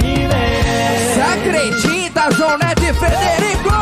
vir, 0.00 0.28
vem. 0.28 0.56
Se 1.12 1.20
acredita, 1.20 2.30
Jonete 2.32 2.86
e 2.86 2.94
Frederico. 2.94 3.74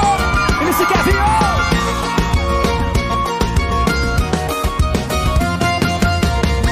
Ele 0.60 0.72
se 0.72 0.84
quer 0.84 1.02
vir, 1.04 1.16
ó. 1.16 1.38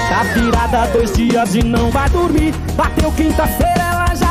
Tá 0.08 0.22
virada 0.34 0.86
dois 0.92 1.12
dias 1.12 1.54
e 1.54 1.62
não 1.62 1.92
vai 1.92 2.10
dormir. 2.10 2.52
Bateu 2.74 3.12
quinta-feira, 3.12 3.75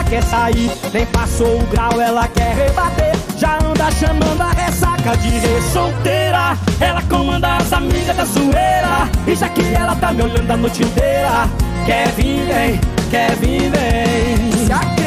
quer 0.05 0.23
sair. 0.23 0.71
Nem 0.93 1.05
passou 1.07 1.59
o 1.59 1.65
grau, 1.67 1.99
ela 1.99 2.27
quer 2.27 2.55
rebater. 2.55 3.15
Já 3.37 3.57
anda 3.63 3.91
chamando 3.91 4.41
a 4.41 4.51
ressaca 4.51 5.17
de 5.17 5.71
solteira. 5.71 6.57
Ela 6.79 7.01
comanda 7.03 7.57
as 7.57 7.71
amigas 7.73 8.15
da 8.15 8.25
zoeira. 8.25 9.09
E 9.27 9.35
já 9.35 9.49
que 9.49 9.61
ela 9.73 9.95
tá 9.95 10.11
me 10.13 10.23
olhando 10.23 10.51
a 10.51 10.57
noite 10.57 10.83
inteira, 10.83 11.49
quer 11.85 12.07
vir, 12.09 12.45
vem, 12.45 12.79
quer 13.09 13.35
vir, 13.35 13.71
vem. 13.71 15.04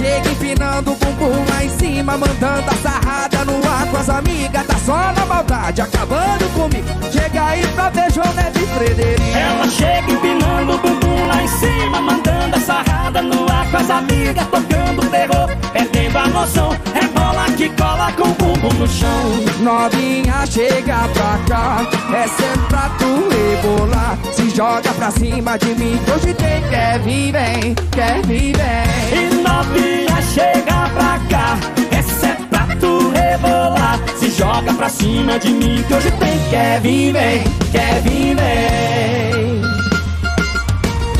Chega 0.00 0.30
empinando 0.30 0.92
o 0.92 0.96
bumbum 0.96 1.44
lá 1.50 1.62
em 1.62 1.68
cima, 1.78 2.16
mandando 2.16 2.70
a 2.70 2.74
sarrada 2.76 3.44
no 3.44 3.56
ar 3.68 3.86
com 3.90 3.98
as 3.98 4.08
amigas. 4.08 4.66
Tá 4.66 4.76
só 4.78 5.12
na 5.12 5.26
maldade, 5.26 5.82
acabando 5.82 6.48
comigo. 6.54 6.88
Chega 7.12 7.44
aí 7.44 7.66
pra 7.74 7.90
ver 7.90 8.10
Jonete 8.10 8.60
e 8.60 8.66
Frederico. 8.66 9.36
Ela 9.36 9.68
chega 9.68 10.10
empinando 10.10 10.72
o 10.72 10.78
bumbum 10.78 11.26
lá 11.26 11.42
em 11.42 11.48
cima, 11.48 12.00
mandando 12.00 12.56
a 12.56 12.60
sarrada 12.60 13.20
no 13.20 13.42
ar 13.52 13.70
com 13.70 13.76
as 13.76 13.90
amigas, 13.90 14.46
tocando 14.46 15.10
terror, 15.10 15.50
perdendo 15.70 16.16
a 16.16 16.26
noção. 16.28 16.70
Rebola 16.94 17.44
que 17.58 17.68
cola 17.68 18.10
com 18.12 18.22
o 18.22 18.34
bumbum 18.36 18.74
no 18.78 18.88
chão. 18.88 19.32
Novinha, 19.60 20.46
chega 20.46 21.08
pra 21.12 21.38
cá. 21.46 21.86
É 22.14 22.68
pra 22.70 22.88
tu 22.98 23.28
rebolar. 23.28 24.16
Joga 24.60 24.92
pra 24.92 25.10
cima 25.10 25.56
de 25.58 25.74
mim. 25.74 25.98
que 26.04 26.10
Hoje 26.10 26.34
tem 26.34 26.62
Kevin, 26.68 27.32
vem, 27.32 27.74
Kevin, 27.92 28.52
vem. 28.52 29.08
E 29.10 29.34
novinha 29.36 30.20
chega 30.34 30.86
pra 30.90 31.18
cá, 31.30 31.58
essa 31.90 32.26
é 32.26 32.34
pra 32.50 32.66
tu 32.78 33.08
rebolar. 33.08 33.98
Se 34.18 34.30
joga 34.30 34.74
pra 34.74 34.90
cima 34.90 35.38
de 35.38 35.48
mim, 35.48 35.82
que 35.82 35.94
hoje 35.94 36.10
tem 36.10 36.38
Kevin, 36.50 37.10
vem, 37.10 37.42
Kevin, 37.72 38.34
vem. 38.34 39.62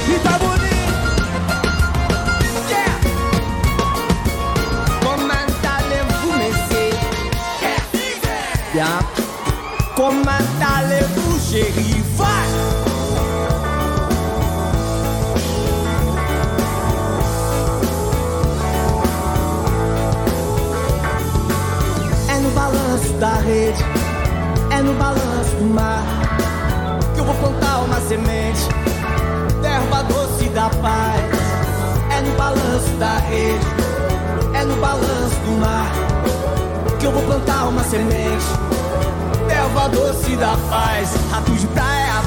E 0.07 0.19
tá 0.23 0.39
bonito. 0.39 0.93
Yeah. 2.69 3.01
Messieurs. 6.37 6.95
Yeah. 8.75 9.03
Comandez-vous, 9.97 11.41
chérie. 11.51 12.00
Da 23.21 23.35
rede, 23.35 23.85
é 24.71 24.81
no 24.81 24.95
balanço 24.95 25.55
do 25.59 25.75
mar 25.75 26.03
que 27.13 27.21
eu 27.21 27.25
vou 27.27 27.35
plantar 27.35 27.81
uma 27.81 28.01
semente, 28.01 28.67
terra 29.61 30.03
doce 30.05 30.49
da 30.49 30.71
paz. 30.71 31.21
É 32.17 32.23
no 32.23 32.35
balanço 32.39 32.91
da 32.99 33.19
rede, 33.19 33.67
é 34.55 34.65
no 34.65 34.75
balanço 34.77 35.37
do 35.45 35.61
mar 35.61 35.93
que 36.99 37.05
eu 37.05 37.13
vou 37.13 37.23
plantar 37.25 37.69
uma 37.69 37.85
semente, 37.85 38.47
terra 39.47 39.89
doce 39.89 40.35
da 40.37 40.57
paz. 40.71 41.11
Rato 41.31 41.53
de 41.53 41.67
praia, 41.67 42.23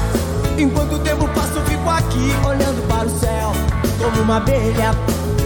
enquanto 0.56 0.94
o 0.94 0.98
tempo 1.00 1.26
passa 1.30 1.58
eu 1.58 1.64
fico 1.64 1.90
aqui 1.90 2.32
olhando 2.46 2.86
para 2.86 3.08
o 3.08 3.18
céu 3.18 3.52
como 3.98 4.22
uma 4.22 4.36
abelha 4.36 4.92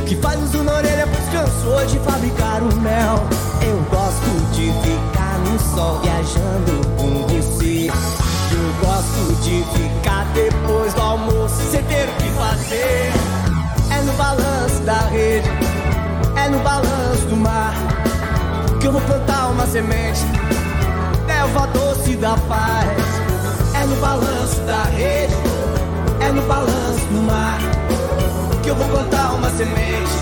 que 0.05 0.15
faz 0.17 0.43
uso 0.43 0.63
na 0.63 0.75
orelha 0.75 1.09
pois 1.11 1.25
cansou 1.31 1.87
de 1.87 1.99
fabricar 2.01 2.63
o 2.63 2.77
mel. 2.83 3.17
Eu 3.63 3.77
gosto 3.91 4.53
de 4.53 4.73
ficar 4.83 5.28
no 5.49 5.59
sol 5.59 6.01
viajando 6.01 6.87
com 6.97 7.27
você. 7.27 7.89
Eu 7.89 8.87
gosto 8.87 9.43
de 9.43 9.65
ficar 9.73 10.25
depois 10.35 10.93
do 10.95 11.01
almoço 11.01 11.57
sem 11.71 11.83
ter 11.85 12.09
o 12.09 12.13
que 12.15 12.31
fazer. 12.31 13.13
É 13.91 14.03
no 14.03 14.13
balanço 14.13 14.83
da 14.83 14.99
rede, 15.09 15.49
é 16.37 16.49
no 16.49 16.59
balanço 16.61 17.27
do 17.29 17.37
mar 17.37 17.75
que 18.81 18.87
eu 18.87 18.93
vou 18.93 19.01
plantar 19.03 19.49
uma 19.49 19.67
semente. 19.67 20.21
Nelva 21.27 21.67
doce 21.69 22.17
da 22.17 22.37
paz. 22.49 23.19
É 23.75 23.85
no 23.87 23.97
balanço 23.97 24.61
da 24.63 24.83
rede, 24.85 25.35
é 26.21 26.33
no 26.33 26.43
balanço 26.43 27.07
do 27.13 27.23
mar 27.23 27.59
que 28.63 28.69
eu 28.69 28.75
vou 28.75 28.89
plantar 28.89 29.35
uma 29.35 29.51
semente. 29.51 30.13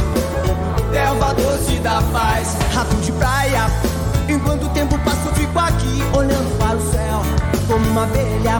Delva 0.93 1.35
doce 1.35 1.79
da 1.79 2.03
paz, 2.13 2.57
rato 2.75 2.95
de 2.97 3.13
praia. 3.13 3.96
Enquanto 4.37 4.67
o 4.67 4.69
tempo 4.69 4.99
passa, 4.99 5.29
eu 5.31 5.35
fico 5.35 5.59
aqui 5.59 6.03
olhando 6.15 6.59
para 6.59 6.77
o 6.77 6.91
céu 6.93 7.23
como 7.67 7.89
uma 7.89 8.03
abelha 8.03 8.59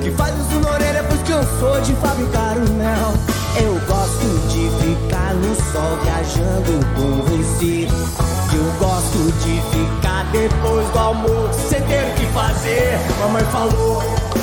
que 0.00 0.12
faz 0.12 0.32
uso 0.38 0.60
na 0.60 0.70
orelha, 0.70 1.04
pois 1.08 1.20
cansou 1.22 1.80
de 1.80 1.92
fabricar 1.96 2.56
o 2.56 2.70
mel. 2.74 3.14
Eu 3.60 3.74
gosto 3.88 4.48
de 4.48 4.70
ficar 4.78 5.34
no 5.34 5.54
sol 5.56 5.98
viajando 6.04 6.86
com 6.94 7.36
você. 7.36 7.88
Eu 8.54 8.72
gosto 8.78 9.32
de 9.42 9.60
ficar 9.72 10.24
depois 10.30 10.88
do 10.90 10.98
almoço 10.98 11.68
sem 11.68 11.82
ter 11.82 12.04
o 12.04 12.14
que 12.14 12.26
fazer. 12.26 12.96
Mamãe 13.18 13.44
falou. 13.46 14.37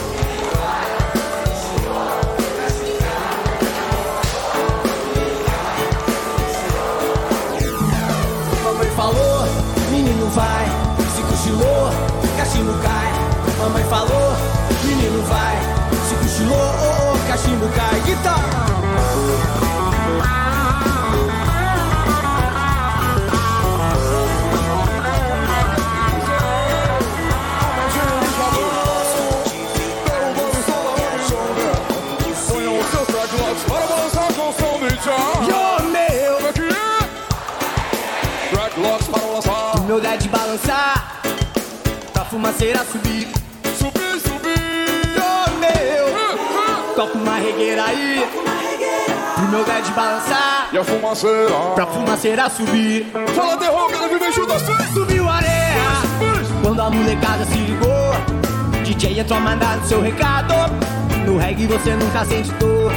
Dead 40.05 40.29
balançar, 40.29 41.21
pra 42.13 42.25
fumaceira. 42.25 42.85
Subir, 42.85 43.27
Toca 47.05 47.19
uma 47.19 47.35
regueira 47.35 47.83
aí, 47.83 48.27
pro 49.35 49.47
meu 49.49 49.63
dead 49.63 49.85
balançar, 49.93 50.69
E 50.73 50.77
a 50.79 50.83
fumaceira. 50.83 51.53
pra 51.75 51.85
fumaceira 51.85 52.49
subir. 52.49 53.05
Fala 53.35 53.57
terror, 53.57 53.87
que 53.89 53.93
ele 53.95 54.31
junto 54.31 54.51
assim. 54.51 54.73
Subiu 54.91 55.29
a 55.29 55.35
areia, 55.35 56.01
quando 56.63 56.81
a 56.81 56.89
molecada 56.89 57.45
se 57.45 57.57
ligou. 57.57 58.83
DJ 58.83 59.19
entrou 59.19 59.39
mandando 59.39 59.85
seu 59.85 60.01
recado, 60.01 60.55
no 61.27 61.37
reggae 61.37 61.67
você 61.67 61.91
nunca 61.91 62.25
sente 62.25 62.51
dor. 62.53 62.91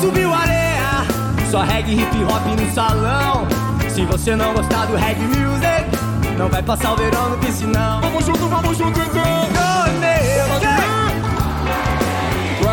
Subiu 0.00 0.32
a 0.32 0.38
areia, 0.38 1.06
só 1.50 1.60
reggae 1.60 2.00
hip 2.00 2.16
hop 2.24 2.46
no 2.46 2.74
salão. 2.74 3.46
Se 3.90 4.06
você 4.06 4.34
não 4.34 4.54
gostar 4.54 4.86
do 4.86 4.96
reggae 4.96 5.20
music, 5.20 6.38
não 6.38 6.48
vai 6.48 6.62
passar 6.62 6.94
o 6.94 6.96
verão 6.96 7.28
no 7.28 7.36
piscinão. 7.36 8.00
Vamos 8.00 8.24
junto, 8.24 8.48
vamos 8.48 8.78
junto 8.78 8.98
então. 9.00 9.67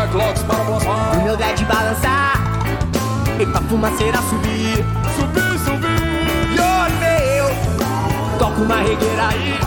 Dreadlocks 0.06 0.42
para 0.44 0.62
lançar. 0.62 1.16
O 1.16 1.22
meu 1.22 1.36
dead 1.36 1.64
balançar 1.64 2.34
E 3.40 3.46
pra 3.46 3.60
fumaceira 3.62 4.18
subir 4.18 4.84
Subir, 5.16 5.58
subir. 5.58 5.96
Yo, 6.54 6.90
meu 7.00 8.38
Toca 8.38 8.60
uma 8.60 8.76
regueira 8.76 9.28
aí 9.28 9.58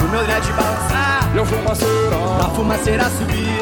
O 0.00 0.08
meu 0.08 0.24
dead 0.24 0.44
balançar 0.56 1.30
E 1.34 1.38
a 1.38 1.44
fumaceira. 1.44 2.16
Pra 2.38 2.48
fumaceira 2.50 3.04
subir 3.10 3.60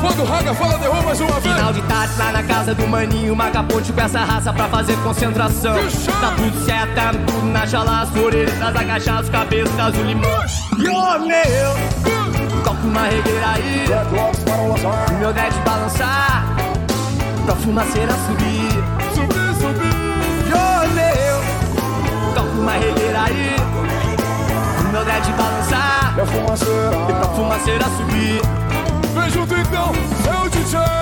Quando 0.00 0.24
raga, 0.24 0.54
fala 0.54 0.78
terror 0.78 1.04
mais 1.04 1.20
uma 1.20 1.40
vez. 1.40 1.54
Final 1.54 1.72
de 1.72 1.82
tarde 1.82 2.14
lá 2.18 2.32
na 2.32 2.42
casa 2.42 2.74
do 2.74 2.86
maninho 2.86 3.34
Marca 3.34 3.62
ponte 3.64 3.92
com 3.92 4.00
essa 4.00 4.20
raça 4.20 4.52
pra 4.52 4.68
fazer 4.68 4.96
concentração 4.98 5.74
Tá 6.20 6.32
tudo 6.36 6.64
certo, 6.64 6.94
tá 6.94 7.10
tudo 7.26 7.46
na 7.46 7.66
chalaça 7.66 8.18
Orelhas 8.18 8.62
agachadas, 8.62 9.28
cabeças 9.28 9.78
azul 9.78 10.04
limão 10.04 10.30
Yo, 10.78 11.26
meu 11.26 12.19
Toca 12.70 12.86
uma 12.86 13.02
regueira 13.02 13.48
aí 13.48 13.84
Dreadlocks 13.84 14.44
para 14.44 14.62
lançar. 14.62 15.10
O 15.10 15.18
meu 15.18 15.32
dead 15.32 15.52
balançar 15.64 16.44
Pra 17.44 17.56
fumaceira 17.56 18.12
subir 18.12 18.70
Subir, 19.12 19.54
subir. 19.58 19.96
Yo, 20.46 20.94
meu 20.94 22.32
Toca 22.32 22.60
uma 22.60 22.72
regueira 22.72 23.22
aí 23.22 23.56
meu 24.92 25.04
dead 25.04 25.24
balançar 25.36 26.14
E 26.16 26.20
a 26.20 26.26
fumaceira. 26.26 26.96
E 27.08 27.12
pra 27.12 27.28
fumaceira 27.30 27.84
subir 27.96 28.40
Vem 29.14 29.30
junto 29.30 29.54
então, 29.56 29.92
é 30.32 30.46
o 30.46 30.48
DJ. 30.48 30.99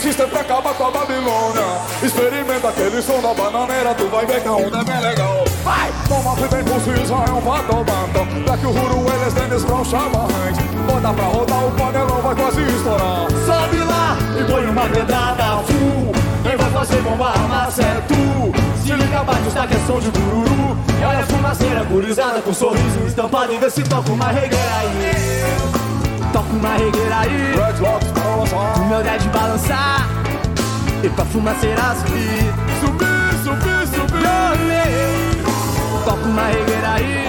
O 0.00 0.02
system 0.02 0.28
pra 0.28 0.40
acabar 0.40 0.72
com 0.72 0.86
a 0.86 0.90
Babilônia. 0.90 1.62
Experimenta 2.02 2.70
aquele 2.70 3.02
som 3.02 3.20
da 3.20 3.34
bananeira, 3.34 3.92
tu 3.92 4.08
vai 4.08 4.24
ver 4.24 4.40
que 4.40 4.48
a 4.48 4.52
onda 4.52 4.78
é 4.78 4.84
bem 4.84 4.98
legal. 4.98 5.44
Vai! 5.62 5.92
Toma 6.08 6.34
bem 6.36 6.64
precisa, 6.64 7.12
é 7.12 7.30
um 7.30 7.40
bato-bato. 7.42 8.42
Pra 8.46 8.56
que 8.56 8.66
o 8.66 8.70
ruro 8.70 9.04
eles 9.12 9.34
tênis 9.34 9.62
pra 9.62 9.84
chamarrões. 9.84 10.56
Bota 10.86 11.12
pra 11.12 11.24
rodar, 11.24 11.66
o 11.66 11.70
panelão 11.72 12.22
vai 12.22 12.34
quase 12.34 12.62
estourar. 12.62 13.26
Sobe 13.44 13.76
lá 13.76 14.16
e 14.40 14.50
põe 14.50 14.64
uma 14.70 14.88
pedrada 14.88 15.62
full. 15.64 16.12
Quem 16.44 16.56
vai 16.56 16.70
fazer 16.70 17.02
bomba 17.02 17.34
massa 17.46 17.82
é 17.82 18.02
tu. 18.08 18.82
Se 18.82 18.92
liga, 18.92 19.22
bate 19.22 19.48
os 19.48 19.52
que 19.52 19.58
é 19.58 19.86
som 19.86 20.00
de 20.00 20.10
bururu. 20.12 20.78
E 20.98 21.04
olha 21.04 21.18
a 21.18 21.26
fumaceira 21.26 21.84
gurizada 21.84 22.40
com 22.40 22.54
sorriso 22.54 23.06
estampado. 23.06 23.52
E 23.52 23.58
vê 23.58 23.68
se 23.68 23.82
toca 23.82 24.10
uma 24.10 24.28
regueira 24.28 24.76
aí. 24.78 25.69
Toca 26.32 26.52
uma 26.52 26.72
regueira 26.76 27.18
aí 27.18 27.52
Dreadlocks 27.54 28.08
para 28.12 28.34
lançar. 28.36 28.78
O 28.78 28.88
meu 28.88 29.02
dead 29.02 29.22
balançar 29.32 30.08
E 31.02 31.08
pra 31.08 31.24
fumaceira 31.24 31.82
subir 31.96 32.54
Subir, 32.80 33.32
subir, 33.44 33.86
subir. 33.88 34.22
Yo, 34.22 34.58
meu 34.66 36.04
Toca 36.04 36.26
uma 36.26 36.44
regueira 36.44 36.92
aí 36.92 37.28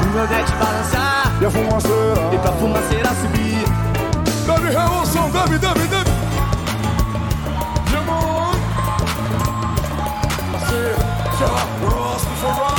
O 0.00 0.16
meu 0.16 0.26
dead 0.26 0.48
balançar 0.58 1.32
E 1.40 1.44
a 1.46 1.50
fumaceira. 1.50 2.34
E 2.34 2.38
pra 2.38 2.52
fumaceira 2.52 3.08
subir 3.20 3.82
Deve 4.46 4.70
revolução, 4.76 5.30
deve, 5.30 5.58
deve, 5.58 5.86
deve. 5.86 6.10
Demon. 7.90 8.52
Próximo, 11.80 12.54
vai. 12.58 12.71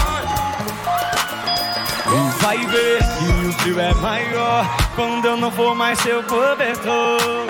Vai 2.43 2.57
ver 2.57 2.99
que 2.99 3.47
o 3.47 3.53
frio 3.53 3.79
é 3.79 3.93
maior 3.95 4.67
quando 4.95 5.25
eu 5.25 5.37
não 5.37 5.49
for 5.49 5.73
mais 5.73 5.97
seu 5.99 6.21
cobertor. 6.23 7.47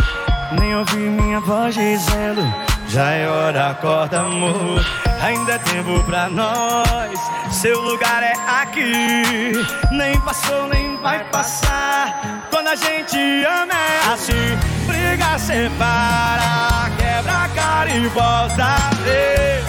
Nem 0.59 0.75
ouvi 0.75 0.97
minha 0.97 1.39
voz 1.39 1.73
dizendo, 1.73 2.41
já 2.87 3.09
é 3.09 3.27
hora, 3.27 3.71
acorda 3.71 4.19
amor. 4.19 4.85
Ainda 5.21 5.53
é 5.53 5.57
tempo 5.57 6.03
pra 6.03 6.29
nós, 6.29 7.19
seu 7.51 7.81
lugar 7.81 8.21
é 8.21 8.33
aqui. 8.61 9.53
Nem 9.91 10.19
passou, 10.21 10.67
nem 10.67 10.95
vai 10.97 11.23
passar. 11.25 12.47
Quando 12.51 12.67
a 12.67 12.75
gente 12.75 13.17
ama 13.45 13.73
é 13.73 14.13
assim, 14.13 14.57
briga, 14.85 15.39
separa, 15.39 16.91
quebra 16.97 17.45
a 17.45 17.49
cara 17.49 17.89
e 17.89 18.07
volta 18.09 18.63
a 18.63 18.89
ver. 19.03 19.63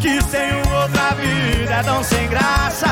Que 0.00 0.20
sem 0.22 0.52
outra 0.74 1.14
vida 1.14 1.74
é 1.74 1.82
tão 1.82 2.02
sem 2.02 2.26
graça. 2.28 2.88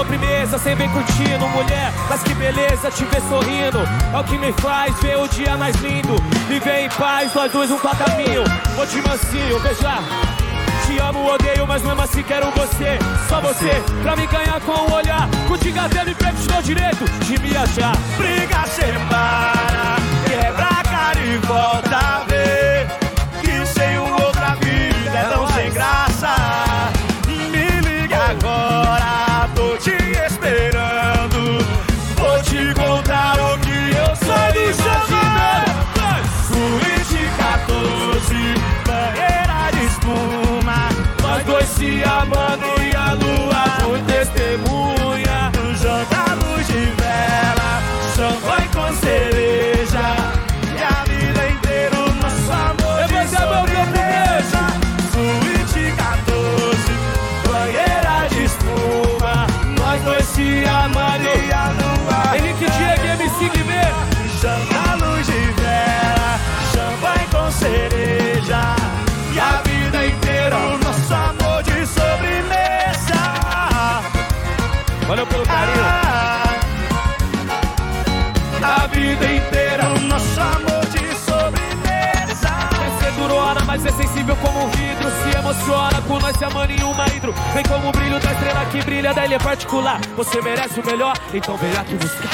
Sobremesa, 0.00 0.58
sem 0.58 0.74
bem 0.76 0.88
curtindo, 0.90 1.46
mulher. 1.48 1.92
Mas 2.08 2.22
que 2.22 2.34
beleza 2.34 2.90
te 2.90 3.04
ver 3.04 3.20
sorrindo. 3.28 3.78
É 4.14 4.18
o 4.18 4.24
que 4.24 4.38
me 4.38 4.52
faz 4.54 4.98
ver 5.00 5.18
o 5.18 5.28
dia 5.28 5.56
mais 5.56 5.76
lindo. 5.76 6.16
Viver 6.48 6.84
em 6.84 6.88
paz, 6.90 7.34
nós 7.34 7.52
dois 7.52 7.70
um 7.70 7.78
pra 7.78 7.94
caminho. 7.94 8.44
Vou 8.76 8.86
te 8.86 8.96
mansinho, 9.02 9.58
veja. 9.60 9.98
Te 10.86 10.98
amo, 10.98 11.30
odeio, 11.30 11.66
mas 11.66 11.82
mesmo 11.82 12.00
assim 12.00 12.22
quero 12.22 12.50
você. 12.52 12.98
Só 13.28 13.40
você, 13.40 13.70
pra 14.02 14.16
me 14.16 14.26
ganhar 14.26 14.60
com 14.62 14.72
o 14.72 14.94
olhar. 14.94 15.28
Contigo 15.46 15.78
até 15.78 16.04
me 16.04 16.14
pego, 16.14 16.38
dou 16.44 16.62
direito 16.62 17.04
de 17.26 17.38
me 17.38 17.56
achar. 17.56 17.96
Briga, 18.16 18.66
separa, 18.66 19.96
quebra 20.26 20.82
cara 20.82 21.20
e 21.20 21.36
volta 21.46 21.79
nós 86.30 86.42
amando 86.42 86.72
em 86.72 86.82
uma 86.84 87.06
hidro. 87.08 87.34
Vem 87.52 87.64
como 87.64 87.88
o 87.88 87.92
brilho 87.92 88.20
da 88.20 88.32
estrela 88.32 88.64
que 88.66 88.82
brilha 88.82 89.12
da 89.12 89.26
ilha 89.26 89.38
particular. 89.38 90.00
Você 90.16 90.40
merece 90.40 90.78
o 90.78 90.86
melhor, 90.86 91.14
então 91.34 91.56
vem 91.56 91.72
aqui 91.72 91.94
buscar. 91.94 92.30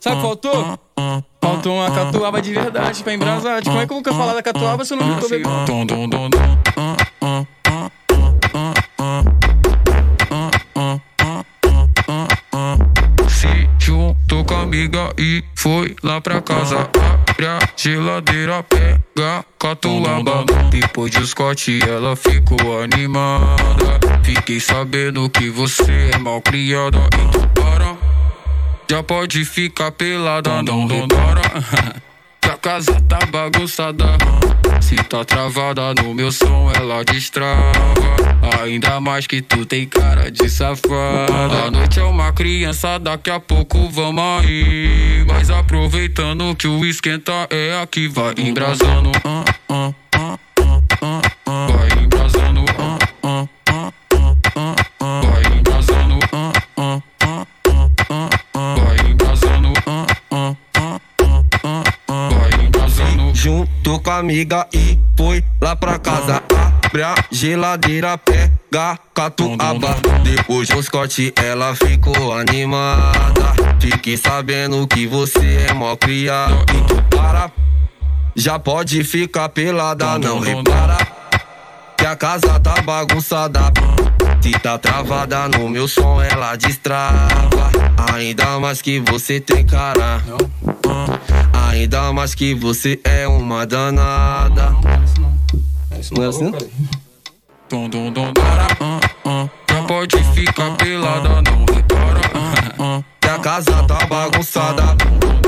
Sabe 0.00 0.16
o 0.16 0.20
que 0.20 0.22
faltou? 0.22 0.78
Faltou 1.42 1.74
uma 1.74 1.90
catuaba 1.90 2.40
de 2.40 2.54
verdade 2.54 3.02
pra 3.02 3.14
embrasar. 3.14 3.62
Como 3.64 3.80
é 3.80 3.86
que 3.86 3.92
eu 3.92 4.02
vou 4.02 4.14
falar 4.14 4.34
da 4.34 4.42
catuaba 4.42 4.84
se 4.84 4.94
eu 4.94 4.96
não 4.96 5.18
tô 5.18 5.28
bebendo? 5.28 5.50
E 15.16 15.42
foi 15.56 15.96
lá 16.04 16.20
pra 16.20 16.40
casa. 16.40 16.88
Abre 17.30 17.46
a 17.46 17.58
geladeira, 17.76 18.62
pega 18.62 19.44
catuaba. 19.58 20.44
Depois 20.70 21.10
de 21.10 21.26
Scott, 21.26 21.80
ela 21.82 22.14
ficou 22.14 22.80
animada. 22.82 23.98
Fiquei 24.22 24.60
sabendo 24.60 25.28
que 25.30 25.50
você 25.50 26.10
é 26.14 26.18
mal 26.18 26.40
criada. 26.40 26.98
Então 27.14 27.48
para, 27.48 27.96
já 28.88 29.02
pode 29.02 29.44
ficar 29.44 29.90
pelada. 29.90 30.62
Não 30.62 30.86
repara, 30.86 31.42
casa 32.58 33.00
tá 33.08 33.18
bagunçada. 33.26 34.04
Se 34.80 34.96
tá 34.96 35.24
travada 35.24 35.94
no 35.94 36.14
meu 36.14 36.30
som, 36.30 36.70
ela 36.74 37.04
destrava. 37.04 37.72
Ainda 38.60 39.00
mais 39.00 39.26
que 39.26 39.40
tu 39.40 39.64
tem 39.64 39.86
cara 39.86 40.30
de 40.30 40.48
safada. 40.48 41.64
A 41.66 41.70
noite 41.70 42.00
é 42.00 42.04
uma 42.04 42.32
criança, 42.32 42.98
daqui 42.98 43.30
a 43.30 43.40
pouco 43.40 43.88
vamos 43.88 44.22
aí. 44.44 45.24
Mas 45.26 45.50
aproveitando 45.50 46.54
que 46.56 46.66
o 46.66 46.84
esquenta 46.84 47.46
é 47.50 47.80
aqui, 47.80 48.08
vai 48.08 48.34
embrasando. 48.38 49.12
ah, 49.24 49.44
ah, 49.68 49.92
com 64.08 64.12
a 64.12 64.16
amiga 64.16 64.66
e 64.72 64.98
foi 65.18 65.44
lá 65.60 65.76
pra 65.76 65.98
casa. 65.98 66.42
Abre 66.82 67.02
a 67.02 67.14
geladeira, 67.30 68.16
pega 68.16 68.98
catuaba. 69.12 69.96
Depois 70.24 70.66
do 70.66 70.82
Scott, 70.82 71.34
ela 71.36 71.74
ficou 71.74 72.32
animada. 72.32 73.52
Fiquei 73.78 74.16
sabendo 74.16 74.86
que 74.86 75.06
você 75.06 75.66
é 75.68 75.74
mó 75.74 75.94
criado. 75.94 76.64
Para, 77.10 77.52
já 78.34 78.58
pode 78.58 79.04
ficar 79.04 79.50
pelada. 79.50 80.18
Não 80.18 80.40
repara 80.40 80.96
que 81.94 82.06
a 82.06 82.16
casa 82.16 82.58
tá 82.60 82.80
bagunçada. 82.80 83.60
Se 84.40 84.52
tá 84.52 84.78
travada 84.78 85.48
no 85.48 85.68
meu 85.68 85.86
som, 85.86 86.22
ela 86.22 86.56
destrava. 86.56 87.70
Ainda 88.14 88.58
mais 88.58 88.80
que 88.80 89.00
você 89.00 89.38
tem 89.38 89.66
cara. 89.66 90.22
Ainda 91.78 92.12
mais 92.12 92.34
que 92.34 92.54
você 92.56 92.98
é 93.04 93.28
uma 93.28 93.64
danada. 93.64 94.74
Não 96.10 96.24
é 96.24 96.26
assim? 96.26 96.50
Para, 98.34 98.66
ah, 98.80 99.00
ah. 99.24 99.48
Já 99.70 99.82
pode 99.84 100.24
ficar 100.34 100.76
pelada, 100.76 101.40
não 101.40 101.64
repara. 101.72 102.20
ah, 102.34 102.82
ah. 102.82 103.04
Que 103.20 103.28
a 103.28 103.38
casa 103.38 103.84
tá 103.84 104.04
bagunçada. 104.06 104.96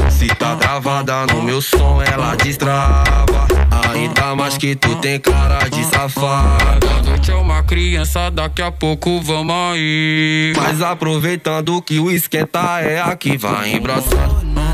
Se 0.09 0.29
tá 0.29 0.55
travada 0.55 1.27
no 1.27 1.43
meu 1.43 1.61
som, 1.61 2.01
ela 2.01 2.37
destrava. 2.37 3.49
Ainda 3.93 4.37
mais 4.37 4.57
que 4.57 4.77
tu 4.77 4.95
tem 5.01 5.19
cara 5.19 5.69
de 5.69 5.85
safada. 5.85 6.87
A 6.97 7.03
noite 7.03 7.33
é 7.33 7.35
uma 7.35 7.65
criança, 7.65 8.31
daqui 8.31 8.63
a 8.63 8.71
pouco 8.71 9.21
vamos 9.21 9.75
aí. 9.75 10.53
Mas 10.57 10.81
aproveitando 10.81 11.83
que 11.83 11.99
o 11.99 12.09
esquenta 12.09 12.81
é 12.81 13.01
aqui, 13.01 13.37
vai 13.37 13.73
embraçado 13.73 14.70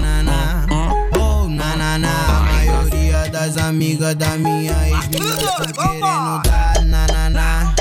nananá. 1.77 2.09
A 2.29 2.41
maioria 2.41 3.31
das 3.31 3.57
amigas 3.57 4.15
da 4.17 4.37
minha 4.37 4.73
ex 4.89 5.09
doida 5.09 5.73
querendo 5.73 6.43
dar 6.43 6.85
nananá. 6.85 7.75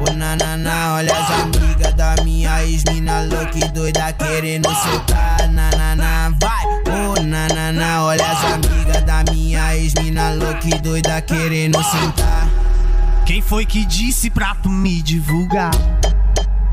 O 0.00 0.12
nananá, 0.12 0.94
olha 0.94 1.12
as 1.16 1.30
amigas 1.40 1.94
da 1.94 2.16
minha 2.24 2.64
ex 2.64 2.84
mina 2.90 3.22
louca 3.22 3.58
e 3.58 3.68
doida 3.68 4.12
querendo 4.12 4.68
soltar 4.68 5.48
nananá. 5.48 6.34
Vai, 6.40 6.64
o 6.88 7.22
na 7.22 7.48
na 7.48 7.72
nananá, 7.72 8.04
olha 8.04 8.26
as 8.26 8.44
amigas 8.44 9.02
da 9.04 9.24
minha 9.30 9.76
ex 9.76 9.94
mina 9.94 10.32
louca 10.32 10.66
e 10.66 10.78
doida 10.80 11.20
querendo 11.22 11.82
sentar. 11.82 12.48
Quem 13.26 13.40
foi 13.40 13.64
que 13.64 13.84
disse 13.84 14.28
pra 14.28 14.54
tu 14.56 14.68
me 14.68 15.00
divulgar? 15.02 15.70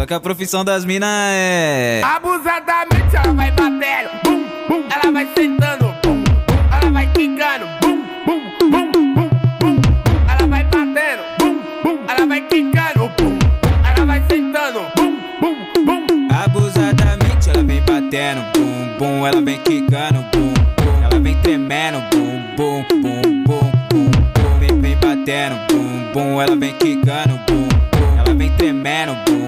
Só 0.00 0.06
que 0.06 0.14
a 0.14 0.20
profissão 0.20 0.64
das 0.64 0.82
minas 0.82 1.10
é. 1.12 2.00
Abusadamente 2.02 3.14
ela 3.14 3.34
vai 3.34 3.50
batendo, 3.50 4.08
bum, 4.24 4.46
bum, 4.66 4.84
ela 4.90 5.12
vai 5.12 5.28
sentando, 5.36 5.94
bum, 6.02 6.24
bum, 6.24 6.64
ela 6.72 6.90
vai 6.90 7.06
quicando, 7.12 7.66
bum, 7.82 8.02
bum, 8.24 8.40
bum, 8.70 8.92
bum, 8.92 9.30
bum, 9.60 9.80
ela 10.26 10.46
vai 10.48 10.64
batendo, 10.64 11.22
bum, 11.38 11.60
bum, 11.82 11.98
ela 12.08 12.26
vai 12.26 12.40
quicando, 12.40 13.12
bum, 13.18 13.38
ela 13.84 14.06
vai 14.06 14.24
sentando, 14.26 14.80
bum, 14.96 15.18
bum, 15.38 16.06
bum. 16.06 16.28
Abusadamente 16.34 17.50
ela 17.50 17.62
vem 17.62 17.82
batendo, 17.82 18.40
bum 18.54 18.96
bum, 18.98 19.26
ela 19.26 19.42
vem 19.42 19.58
quicando, 19.58 20.24
bum 20.32 20.54
bum, 20.78 21.04
ela 21.04 21.20
vem 21.20 21.36
tremendo, 21.42 22.02
bum 22.10 22.42
bum, 22.56 22.86
bum 23.02 23.42
bum, 23.44 23.70
bum 23.90 24.10
bum, 24.32 24.58
vem, 24.60 24.80
vem 24.80 24.96
batendo, 24.96 25.56
bum 25.68 26.12
bum, 26.14 26.40
ela 26.40 26.56
vem 26.56 26.72
quicando, 26.78 27.38
bum 27.46 27.68
bum, 27.68 28.18
ela 28.18 28.34
vem 28.34 28.50
tremendo, 28.56 29.14
bum 29.26 29.39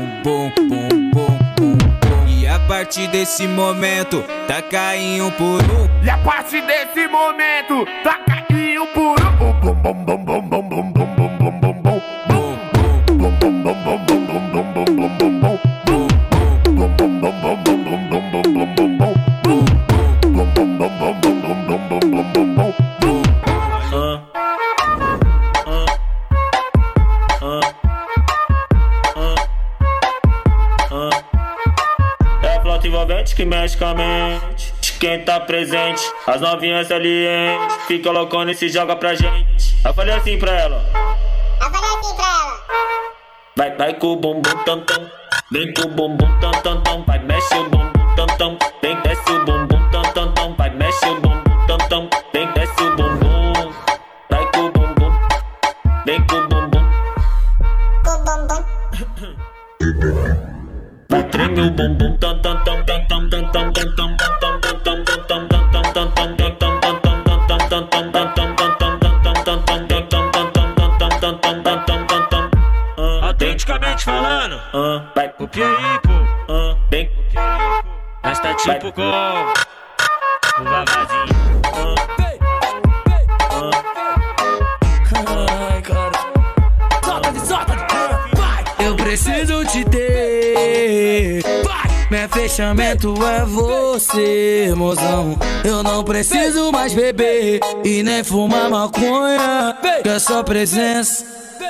E 2.28 2.46
a 2.46 2.58
partir 2.60 3.08
desse 3.08 3.48
momento, 3.48 4.22
tá 4.46 4.62
caindo 4.62 5.32
por 5.32 5.60
um. 5.60 6.04
E 6.04 6.08
a 6.08 6.16
partir 6.18 6.64
desse 6.64 7.08
momento, 7.08 7.84
tá 8.04 8.20
caindo 8.24 8.86
por 8.94 9.20
um, 9.20 9.52
bum, 9.60 9.74
bum, 9.74 10.04
bum, 10.04 10.21
envolvente 33.82 33.82
que 33.82 33.84
mexe 33.84 33.84
com 33.84 33.86
a 33.86 33.94
mente 33.94 34.72
de 34.80 34.92
quem 34.92 35.24
tá 35.24 35.40
presente. 35.40 36.02
As 36.26 36.40
novinhas 36.40 36.86
salientes 36.86 37.76
fica 37.86 38.10
loucona 38.10 38.52
e 38.52 38.54
se 38.54 38.68
joga 38.68 38.94
pra 38.96 39.14
gente. 39.14 39.76
Eu 39.84 39.92
falei 39.92 40.14
assim 40.14 40.38
pra 40.38 40.52
ela. 40.52 40.84
Eu 41.60 41.70
falei 41.70 41.90
assim 41.90 42.16
pra 42.16 42.24
ela. 42.24 42.62
Vai, 43.56 43.76
vai 43.76 43.94
com 43.94 44.06
o 44.08 44.16
bumbum 44.16 44.56
tam 44.64 44.80
tam. 44.80 45.10
Vem 45.50 45.74
com 45.74 45.82
o 45.82 45.88
bumbum 45.88 46.40
tam 46.40 46.52
tam 46.62 46.80
tam. 46.82 47.04
Vai, 47.04 47.18
mexe 47.18 47.54
o 47.54 47.64
bumbum 47.68 48.14
tam 48.16 48.26
tam. 48.38 48.58
Te 89.72 89.84
ter. 89.86 91.42
Meu 92.10 92.28
fechamento 92.28 93.14
é 93.24 93.44
você, 93.46 94.70
mozão. 94.76 95.34
Eu 95.64 95.82
não 95.82 96.04
preciso 96.04 96.70
mais 96.70 96.92
beber 96.92 97.58
e 97.82 98.02
nem 98.02 98.22
fumar 98.22 98.68
maconha. 98.68 99.74
Que 100.02 100.10
a 100.10 100.20
sua 100.20 100.44
presença 100.44 101.24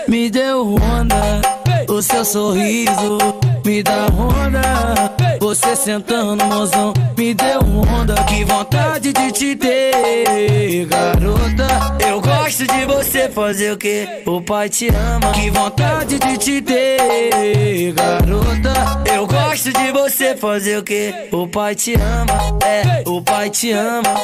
me 0.09 0.29
deu 0.29 0.75
onda. 0.75 1.41
O 1.89 2.03
seu 2.03 2.25
sorriso 2.25 3.19
me 3.65 3.85
dá 3.85 4.07
onda. 4.07 5.22
Você 5.53 5.77
sentando, 5.77 6.43
mozão, 6.47 6.95
me 7.15 7.35
deu 7.35 7.61
onda. 7.61 8.15
Que 8.25 8.43
vontade 8.43 9.13
de 9.13 9.33
te 9.33 9.55
ter, 9.55 10.87
garota. 10.87 11.69
Eu 12.09 12.23
gosto 12.23 12.67
de 12.67 12.87
você 12.87 13.29
fazer 13.29 13.73
o 13.73 13.77
que? 13.77 14.23
O 14.25 14.41
pai 14.41 14.71
te 14.71 14.89
ama. 14.89 15.31
Que 15.33 15.51
vontade 15.51 16.19
de 16.19 16.39
te 16.39 16.63
ter, 16.63 17.93
garota. 17.93 18.73
Eu 19.15 19.27
gosto 19.27 19.71
de 19.75 19.93
você 19.93 20.35
fazer 20.35 20.79
o 20.79 20.83
que? 20.83 21.29
O 21.31 21.47
pai 21.47 21.75
te 21.75 21.97
ama. 21.97 22.59
É, 22.65 23.07
o 23.07 23.21
pai 23.21 23.51
te 23.51 23.73
ama. 23.73 24.15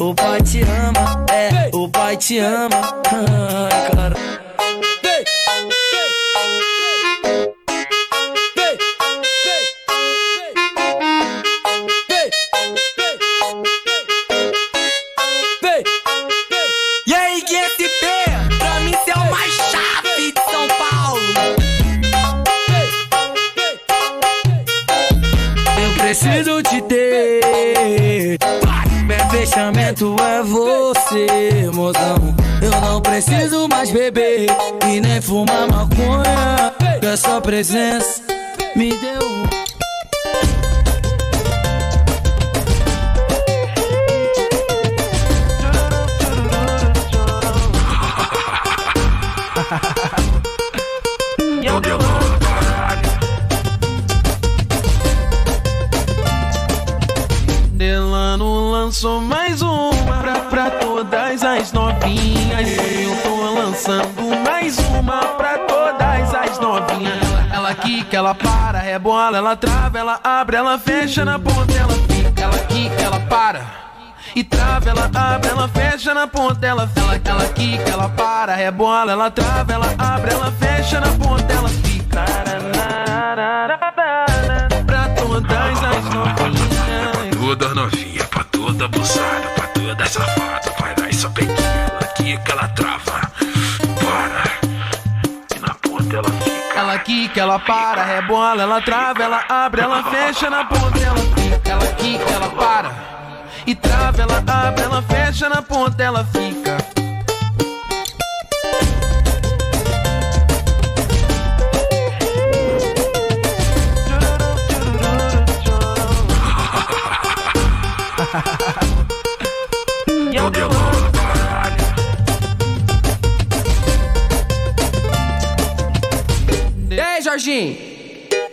O 0.00 0.12
pai 0.16 0.42
te 0.42 0.62
ama. 0.62 1.26
É, 1.32 1.70
o 1.72 1.88
pai 1.88 2.16
te 2.16 2.38
ama. 2.38 2.80
Ai, 3.12 3.90
cara. 3.94 4.35
Fechamento 29.86 30.16
é 30.20 30.42
você, 30.42 31.70
mozão. 31.72 32.34
Eu 32.60 32.80
não 32.80 33.00
preciso 33.00 33.68
mais 33.68 33.90
beber 33.90 34.46
e 34.88 35.00
nem 35.00 35.20
fumar 35.20 35.68
maconha. 35.68 36.74
Que 37.00 37.06
a 37.06 37.16
sua 37.16 37.40
presença 37.40 38.22
me 38.74 38.90
deu. 38.90 39.26
Delano 57.72 58.70
lançou 58.70 59.20
mais 59.20 59.45
mais 64.66 64.78
uma 64.78 65.18
pra 65.36 65.58
todas 65.58 66.34
as 66.34 66.58
novinhas. 66.58 67.14
Ela, 67.52 67.72
quica, 67.72 68.16
ela 68.16 68.34
para, 68.34 68.80
rebola, 68.80 69.38
ela 69.38 69.54
trava, 69.54 69.96
ela 69.96 70.18
abre, 70.24 70.56
ela 70.56 70.76
fecha 70.76 71.24
na 71.24 71.38
ponta, 71.38 71.72
ela 71.72 71.92
fica. 72.08 72.42
Ela 72.42 72.58
quica, 72.58 73.00
ela 73.00 73.20
para. 73.20 73.64
E 74.34 74.42
trava, 74.42 74.90
ela 74.90 75.08
abre, 75.14 75.50
ela 75.50 75.68
fecha 75.68 76.12
na 76.12 76.26
ponta, 76.26 76.66
ela 76.66 76.90
ela, 76.96 77.20
ela 77.24 77.48
quica, 77.52 77.88
ela 77.88 78.08
para, 78.08 78.56
rebola, 78.56 79.12
ela 79.12 79.30
trava, 79.30 79.72
ela 79.72 79.94
abre, 79.96 80.32
ela 80.32 80.50
fecha 80.50 81.00
na 81.00 81.12
ponta, 81.12 81.52
ela 81.52 81.68
fica. 81.68 82.24
Pra 84.84 85.08
todas 85.10 85.84
as 85.84 86.04
novinhas. 86.12 87.36
Toda 87.38 87.74
novinha, 87.74 88.24
pra 88.24 88.42
toda 88.44 88.84
abusada, 88.86 89.48
pra 89.54 89.66
toda 89.68 90.06
safada. 90.06 90.72
Vai 90.80 90.94
lá 91.00 91.08
e 91.08 91.14
só 91.14 91.30
peguinha, 91.30 91.56
ela 91.88 92.08
quica, 92.14 92.52
ela 92.52 92.68
trava. 92.68 92.95
Quica, 97.06 97.40
ela 97.40 97.58
para, 97.60 98.02
rebola, 98.02 98.60
ela 98.60 98.82
trava, 98.82 99.22
ela 99.22 99.44
abre, 99.48 99.80
ela 99.80 100.02
fecha 100.10 100.50
na 100.50 100.64
ponta, 100.64 100.98
ela 100.98 101.16
fica, 101.16 101.70
ela 101.70 101.86
quica, 101.92 102.30
ela 102.30 102.48
para. 102.50 102.90
E 103.64 103.74
trava, 103.76 104.22
ela 104.22 104.42
abre, 104.44 104.82
ela 104.82 105.00
fecha 105.02 105.48
na 105.48 105.62
ponta, 105.62 106.02
ela 106.02 106.24
fica. 106.24 106.65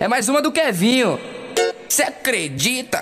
É 0.03 0.07
mais 0.09 0.27
uma 0.27 0.41
do 0.41 0.51
Kevinho. 0.51 1.17
Cê 1.87 2.03
acredita? 2.03 3.01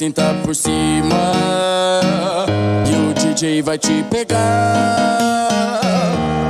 Sentar 0.00 0.34
por 0.36 0.56
cima 0.56 1.34
e 2.90 3.10
o 3.10 3.12
DJ 3.12 3.60
vai 3.60 3.76
te 3.76 4.02
pegar. 4.04 5.50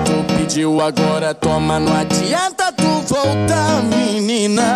Tu 0.05 0.35
pediu 0.35 0.81
agora, 0.81 1.35
toma, 1.35 1.81
não 1.81 1.93
adianta 1.93 2.71
tu 2.71 2.85
voltar, 3.13 3.83
menina. 3.83 4.70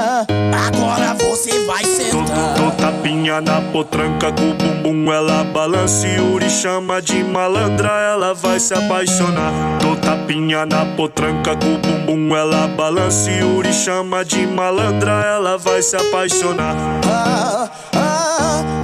Dou 3.25 3.31
tapinha 3.33 3.41
na 3.41 3.73
potranca 3.73 4.33
com 4.33 4.51
o 4.51 4.55
bumbum 4.55 5.11
ela 5.11 5.45
balança 5.45 6.07
e 6.07 6.17
Yuri 6.17 6.51
chama 6.51 7.01
de 7.01 7.25
malandra, 7.25 7.89
ela 7.89 8.35
vai 8.35 8.61
se 8.61 8.75
apaixonar. 8.75 9.51
Dou 9.81 9.97
tapinha 9.97 10.67
na 10.67 10.85
potranca 10.95 11.57
com 11.57 11.75
o 11.75 11.79
bumbum 11.79 12.37
ela 12.37 12.69
balança 12.69 13.31
e 13.31 13.39
Yuri 13.39 13.73
chama 13.73 14.27
de 14.27 14.47
malandra, 14.47 15.25
ela 15.25 15.57
vai 15.57 15.81
se 15.81 15.97
apaixonar. 15.97 16.77
Ah, 17.09 17.71
ah, 17.95 18.84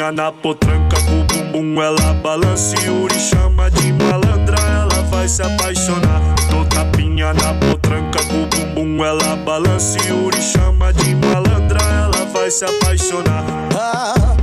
tapinha 0.00 0.12
na 0.12 0.32
potranca 0.32 0.96
com 1.02 1.20
o 1.20 1.24
bumbum 1.24 1.82
ela 1.82 2.14
balança 2.14 2.74
e 2.74 3.20
chama 3.20 3.70
de 3.70 3.92
malandra, 3.92 4.56
ela 4.58 5.02
vai 5.10 5.28
se 5.28 5.42
apaixonar. 5.42 6.22
Dou 6.50 6.64
tapinha 6.64 7.34
na 7.34 7.52
potranca 7.54 8.24
com 8.24 8.42
o 8.42 8.46
bumbum 8.46 9.04
ela 9.04 9.36
balança 9.36 9.98
e 9.98 10.42
chama 10.42 10.90
de 10.94 11.14
malandra, 11.16 11.80
ela 11.82 12.24
vai 12.32 12.50
se 12.50 12.64
apaixonar. 12.64 13.44
Ah, 13.76 14.36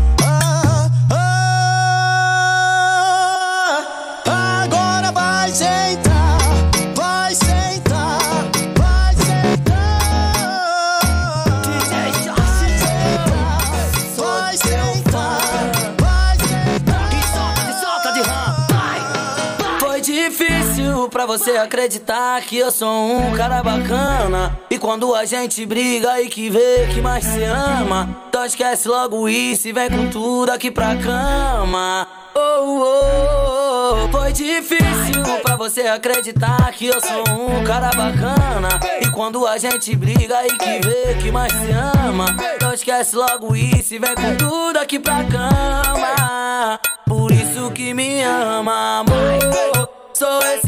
você 21.28 21.52
acreditar 21.58 22.42
que 22.42 22.58
eu 22.58 22.72
sou 22.72 22.90
um 22.90 23.34
cara 23.36 23.62
bacana. 23.62 24.58
E 24.72 24.80
quando 24.80 25.14
a 25.14 25.26
gente 25.26 25.66
briga 25.66 26.22
e 26.22 26.30
que 26.30 26.50
vê 26.50 26.88
que 26.94 27.02
mais 27.02 27.26
se 27.26 27.44
ama, 27.44 28.18
então 28.30 28.46
esquece 28.46 28.88
logo 28.88 29.28
isso 29.28 29.68
e 29.68 29.74
vem 29.74 29.90
com 29.90 30.10
tudo 30.10 30.52
aqui 30.52 30.72
pra 30.72 30.96
cama. 30.96 32.08
Oh, 32.34 32.40
oh, 32.40 34.06
oh. 34.06 34.12
Foi 34.12 34.32
difícil 34.32 35.22
pra 35.44 35.58
você 35.58 35.82
acreditar 35.82 36.72
que 36.72 36.88
eu 36.88 37.02
sou 37.02 37.24
um 37.30 37.64
cara 37.66 37.90
bacana. 37.90 38.70
E 39.02 39.12
quando 39.12 39.46
a 39.46 39.58
gente 39.58 39.94
briga 39.98 40.46
e 40.48 40.58
que 40.58 40.80
vê 40.88 41.16
que 41.22 41.30
mais 41.30 41.52
se 41.52 41.72
ama, 42.06 42.36
então 42.56 42.74
esquece 42.74 43.18
logo 43.18 43.54
isso 43.54 43.94
e 43.96 44.00
vem 44.00 44.16
com 44.16 44.36
tudo 44.38 44.78
aqui 44.78 44.98
pra 44.98 45.26
cama. 45.26 46.80
Por 47.06 47.32
isso 47.32 47.70
que 47.72 47.94
me 47.94 48.24
ama, 48.24 49.00
amor. 49.00 49.90
Sou 50.14 50.42
esse 50.56 50.67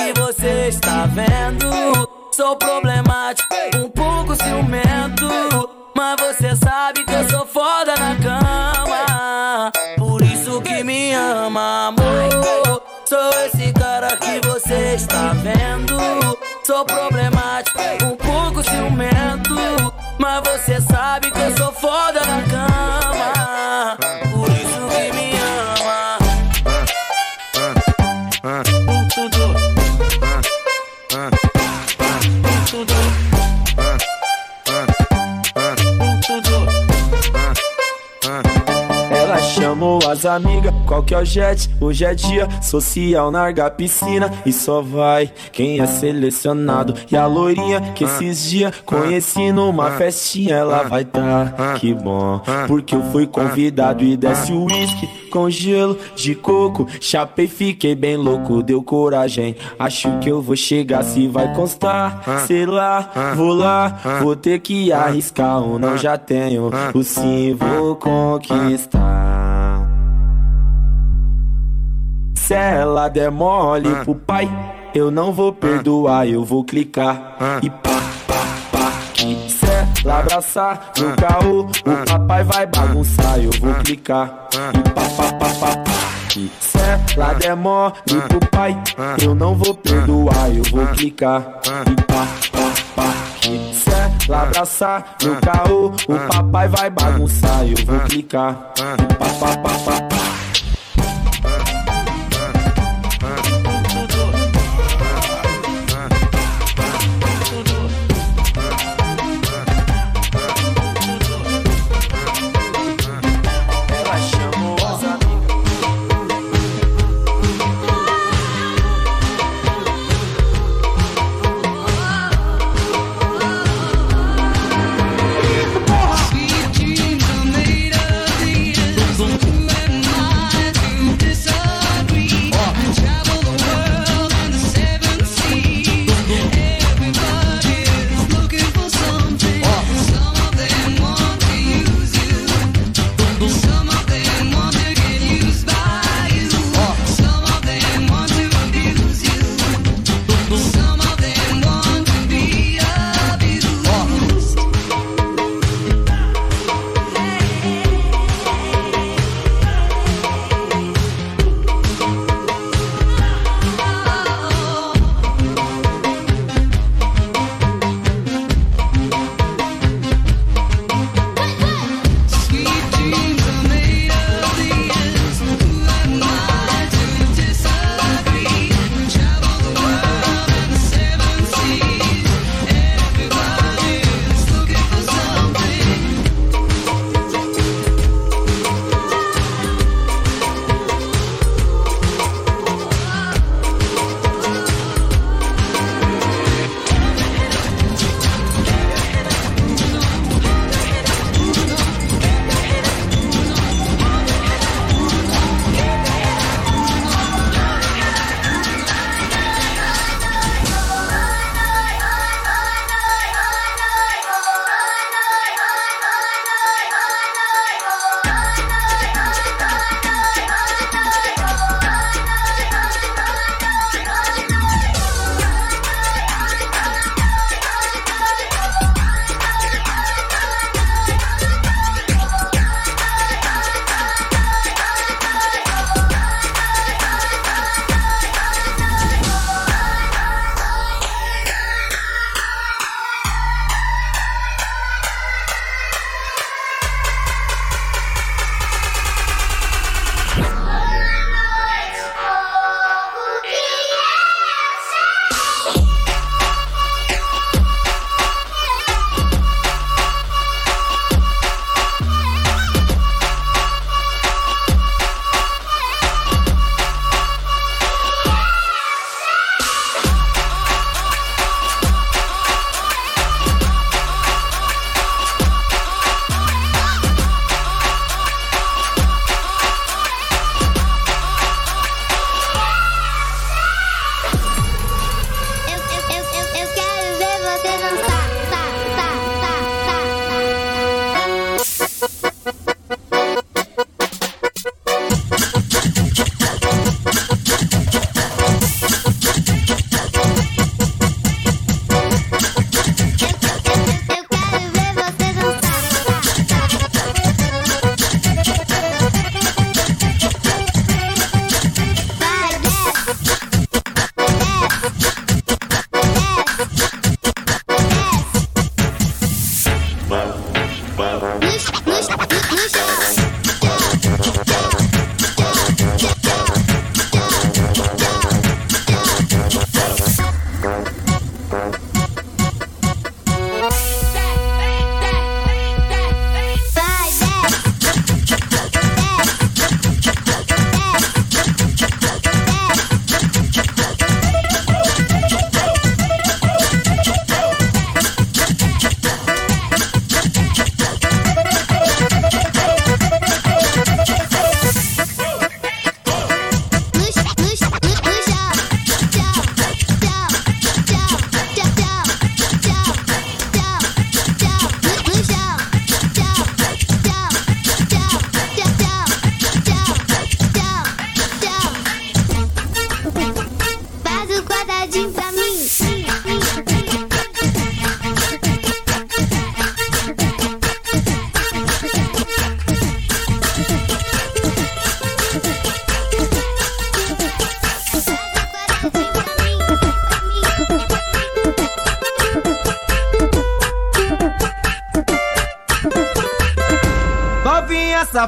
que 0.00 0.20
você 0.20 0.68
está 0.68 1.06
vendo. 1.06 2.08
Sou 2.32 2.56
problemático, 2.56 3.54
um 3.76 3.90
pouco 3.90 4.34
ciumento. 4.34 5.28
Mas 5.94 6.16
você 6.20 6.56
sabe 6.56 7.04
que 7.04 7.12
eu 7.12 7.28
sou 7.28 7.46
foda 7.46 7.94
na 7.96 8.16
cama. 8.16 9.72
Por 9.98 10.22
isso 10.22 10.60
que 10.62 10.82
me 10.82 11.12
ama, 11.12 11.88
amor. 11.88 12.82
Sou 13.04 13.30
esse 13.44 13.72
cara 13.72 14.16
que 14.16 14.40
você 14.46 14.94
está 14.94 15.34
vendo. 15.34 15.98
Sou 16.64 16.84
problemático, 16.84 17.78
um 18.04 18.16
pouco 18.16 18.62
ciumento. 18.62 19.56
Mas 20.18 20.40
você 20.48 20.80
sabe 20.80 21.30
que 21.30 21.40
eu 21.40 21.56
sou 21.56 21.72
foda 21.72 22.20
na 22.20 22.42
cama. 22.48 23.98
Por 24.32 24.48
isso 24.48 24.80
que 24.88 25.12
me 25.12 25.32
ama. 25.36 26.18
As 40.10 40.26
amigas, 40.26 40.74
qual 40.86 41.04
que 41.04 41.14
é 41.14 41.18
o 41.18 41.24
jet? 41.24 41.70
Hoje 41.80 42.04
é 42.04 42.14
dia 42.14 42.48
social, 42.60 43.30
narga 43.30 43.70
piscina 43.70 44.30
e 44.44 44.52
só 44.52 44.82
vai 44.82 45.30
quem 45.52 45.80
é 45.80 45.86
selecionado. 45.86 46.94
E 47.10 47.16
a 47.16 47.26
loirinha 47.26 47.80
que 47.94 48.04
esses 48.04 48.50
dias 48.50 48.74
conheci 48.84 49.52
numa 49.52 49.92
festinha, 49.92 50.56
ela 50.56 50.82
vai 50.82 51.04
tá, 51.04 51.74
que 51.78 51.94
bom, 51.94 52.40
porque 52.66 52.94
eu 52.96 53.02
fui 53.12 53.26
convidado 53.26 54.02
e 54.02 54.16
desce 54.16 54.52
o 54.52 54.64
uísque 54.64 55.08
com 55.30 55.48
gelo 55.48 55.96
de 56.16 56.34
coco. 56.34 56.88
Chapei, 57.00 57.46
fiquei 57.46 57.94
bem 57.94 58.16
louco, 58.16 58.64
deu 58.64 58.82
coragem. 58.82 59.54
Acho 59.78 60.18
que 60.18 60.28
eu 60.28 60.42
vou 60.42 60.56
chegar 60.56 61.04
se 61.04 61.28
vai 61.28 61.54
constar. 61.54 62.22
Sei 62.46 62.66
lá, 62.66 63.34
vou 63.36 63.54
lá, 63.54 64.00
vou 64.20 64.34
ter 64.34 64.58
que 64.58 64.92
arriscar 64.92 65.62
ou 65.62 65.78
não 65.78 65.96
já 65.96 66.18
tenho. 66.18 66.70
O 66.92 67.04
sim 67.04 67.54
vou 67.54 67.94
conquistar. 67.94 69.29
Se 72.50 72.54
ela 72.54 73.06
der 73.06 73.30
mole 73.30 73.88
pro 74.02 74.12
pai, 74.12 74.50
eu 74.92 75.08
não 75.08 75.32
vou 75.32 75.52
perdoar, 75.52 76.26
eu 76.26 76.44
vou 76.44 76.64
clicar 76.64 77.36
e 77.62 77.70
pá, 77.70 78.02
pá, 78.26 78.34
pá. 78.72 78.92
Se 79.14 80.04
ela 80.04 80.18
abraçar 80.18 80.90
no 80.98 81.14
caô, 81.14 81.60
o 81.60 82.04
papai 82.04 82.42
vai 82.42 82.66
bagunçar, 82.66 83.38
eu 83.38 83.52
vou 83.60 83.72
clicar 83.74 84.48
e 84.74 84.90
pá, 84.90 85.02
pá, 85.16 85.32
pá, 85.32 85.48
pá, 85.60 85.76
pá. 85.76 85.90
Se 86.58 86.78
ela 87.14 87.34
der 87.34 87.54
mole 87.54 87.94
pro 88.28 88.40
pai, 88.50 88.76
eu 89.22 89.32
não 89.32 89.54
vou 89.54 89.72
perdoar, 89.72 90.50
eu 90.52 90.64
vou 90.72 90.84
clicar 90.88 91.60
e 91.86 92.02
pá, 92.02 92.26
pá, 92.50 92.72
pá. 92.96 93.14
Se 93.72 94.28
ela 94.28 94.42
abraçar 94.42 95.16
no 95.22 95.36
caô, 95.36 95.92
o 96.08 96.28
papai 96.28 96.66
vai 96.66 96.90
bagunçar, 96.90 97.64
eu 97.64 97.86
vou 97.86 98.00
clicar 98.00 98.72
e 98.76 99.14
pá, 99.14 99.26
pá, 99.38 99.56
pá, 99.56 99.70
pá, 99.84 100.00
pá. 100.00 100.19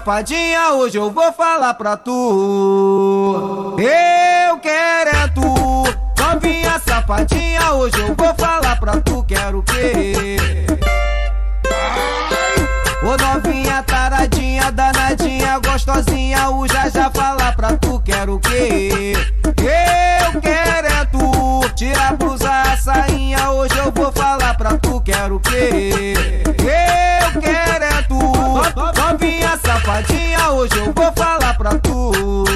Safadinha, 0.03 0.73
hoje 0.73 0.99
eu 0.99 1.13
vou 1.13 1.33
falar 1.33 1.75
pra 1.75 1.97
tu. 1.97 3.77
Eu 3.79 4.59
quero 4.59 5.11
é 5.11 5.29
tu. 5.29 5.85
Novinha 6.19 6.81
safadinha, 6.85 7.73
hoje 7.75 8.01
eu 8.01 8.13
vou 8.13 8.35
falar 8.35 8.81
pra 8.81 9.01
tu. 9.01 9.23
Quero 9.23 9.61
o 9.61 9.63
quê? 9.63 10.37
Ô 13.05 13.17
novinha 13.17 13.83
taradinha, 13.85 14.73
danadinha, 14.73 15.61
gostosinha, 15.61 16.51
o 16.51 16.67
já 16.67 16.89
já 16.89 17.09
falar 17.09 17.55
pra 17.55 17.77
tu. 17.77 18.01
Quero 18.01 18.35
o 18.35 18.41
quê? 18.41 19.13
Eu 19.47 20.41
quero 20.41 20.87
é 20.89 21.05
tu. 21.13 21.71
Tira 21.77 22.09
a 22.09 22.13
blusa, 22.15 22.51
a 22.51 22.77
sainha, 22.77 23.51
hoje 23.53 23.79
eu 23.79 23.93
vou 23.93 24.11
falar 24.11 24.57
pra 24.57 24.77
tu. 24.79 25.01
Quero 25.01 25.37
o 25.37 25.41
quê? 25.41 26.12
Safadinha, 29.93 30.51
hoje 30.53 30.79
eu 30.79 30.93
vou 30.93 31.13
falar 31.13 31.55
pra 31.59 31.79
tu. 31.79 32.52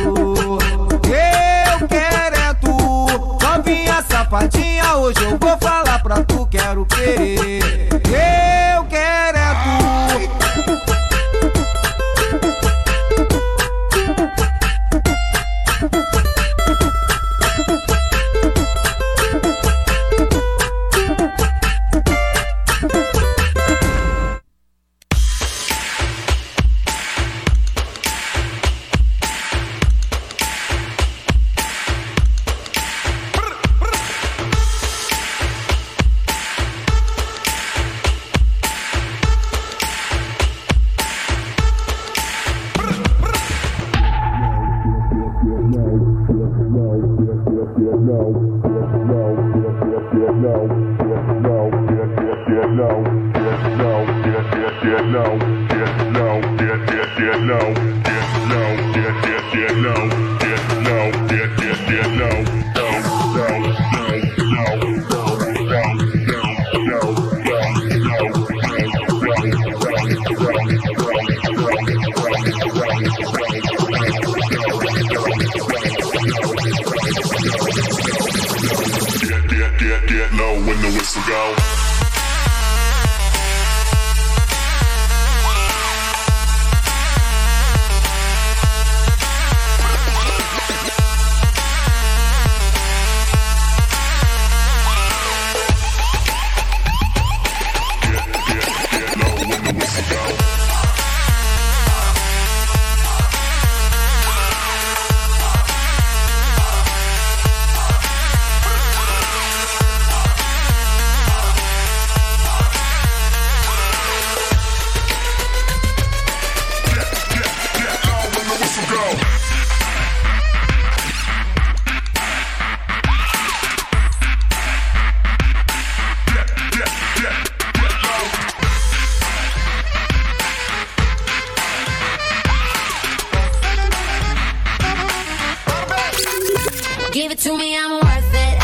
Give 137.17 137.33
it 137.33 137.39
to 137.39 137.57
me, 137.57 137.75
I'm 137.75 137.93
worth 137.93 138.35
it. 138.35 138.59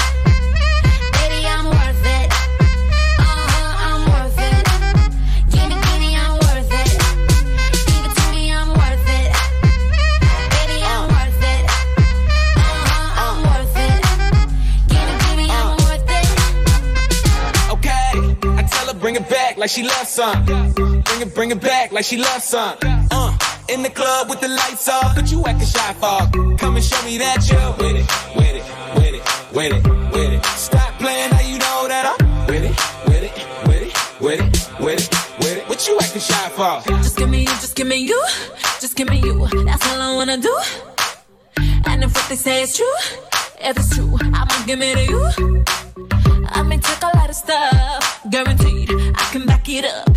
Baby, 1.16 1.46
I'm 1.48 1.64
worth 1.64 2.04
it. 2.04 2.28
Uh-huh, 3.18 3.88
I'm 3.88 4.02
worth 4.12 4.36
it. 4.36 4.66
Give 5.48 5.72
it 5.72 5.80
to 5.80 5.92
me, 5.98 6.14
I'm 6.14 6.34
worth 6.36 6.68
it. 6.68 6.90
Give 7.88 8.04
it 8.04 8.14
to 8.14 8.24
me, 8.30 8.52
I'm 8.52 8.68
worth 8.68 9.08
it. 9.08 9.32
Baby, 10.52 10.78
I'm 10.84 11.08
worth 11.08 11.42
it. 11.54 11.64
Uh-huh, 12.60 13.24
I'm 13.24 13.38
worth 13.48 13.76
it. 13.88 14.00
Give 14.92 15.08
it 15.12 15.18
to 15.24 15.32
me, 15.38 15.46
I'm 15.48 15.72
worth 15.88 16.10
it. 16.20 16.28
Okay, 17.72 18.06
I 18.60 18.62
tell 18.70 18.86
her 18.92 19.00
bring 19.00 19.16
it 19.16 19.26
back 19.30 19.56
like 19.56 19.70
she 19.70 19.82
loves 19.82 20.10
some. 20.10 20.44
Bring 20.44 21.22
it, 21.22 21.34
bring 21.34 21.50
it 21.52 21.60
back 21.62 21.90
like 21.90 22.04
she 22.04 22.18
loves 22.18 22.44
some. 22.44 22.76
Uh, 23.10 23.34
in 23.70 23.82
the 23.82 23.88
club 23.88 24.28
with 24.28 24.40
the 24.42 24.48
lights 24.48 24.90
off, 24.90 25.14
but 25.14 25.32
you 25.32 25.42
acting 25.46 25.66
shy 25.66 25.94
for. 25.94 26.28
Come 26.58 26.76
and 26.76 26.84
show 26.84 27.02
me 27.06 27.16
that 27.16 27.48
you're 27.48 27.72
with 27.78 27.96
it, 27.96 28.31
with 29.54 29.72
it, 29.72 29.86
with 30.12 30.32
it. 30.32 30.44
Stop 30.44 30.98
playing, 30.98 31.30
now 31.30 31.40
you 31.40 31.58
know 31.58 31.88
that 31.88 32.04
I'm 32.08 32.46
with 32.46 32.64
it, 32.64 32.76
with 33.06 33.22
it, 33.22 33.34
with 33.68 33.82
it, 33.82 34.20
with 34.20 34.40
it, 34.40 34.80
with 34.80 35.00
it, 35.00 35.38
with 35.38 35.56
it. 35.58 35.68
What 35.68 35.86
you 35.86 35.98
acting 36.00 36.20
shy 36.20 36.48
for? 36.50 36.82
Just 37.02 37.16
give 37.16 37.28
me 37.28 37.40
you, 37.40 37.46
just 37.46 37.76
give 37.76 37.86
me 37.86 37.96
you, 37.96 38.24
just 38.80 38.96
give 38.96 39.08
me 39.08 39.18
you. 39.20 39.46
That's 39.64 39.86
all 39.88 40.00
I 40.00 40.14
wanna 40.14 40.38
do. 40.38 40.56
And 41.86 42.04
if 42.04 42.14
what 42.14 42.28
they 42.28 42.36
say 42.36 42.62
is 42.62 42.76
true, 42.76 42.96
if 43.60 43.76
it's 43.76 43.94
true, 43.94 44.16
I'ma 44.20 44.66
give 44.66 44.80
it 44.80 44.94
to 44.96 45.04
you. 45.12 45.64
I 46.48 46.62
may 46.62 46.78
take 46.78 47.02
a 47.02 47.16
lot 47.16 47.28
of 47.28 47.36
stuff, 47.36 48.20
guaranteed 48.30 48.90
I 48.90 49.28
can 49.32 49.46
back 49.46 49.68
it 49.68 49.84
up. 49.84 50.16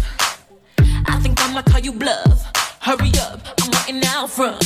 I 1.08 1.20
think 1.20 1.42
I'ma 1.42 1.62
call 1.62 1.80
you 1.80 1.92
bluff. 1.92 2.52
Hurry 2.82 3.12
up, 3.20 3.42
I'm 3.62 3.72
waiting 3.72 4.06
out 4.06 4.30
front. 4.30 4.64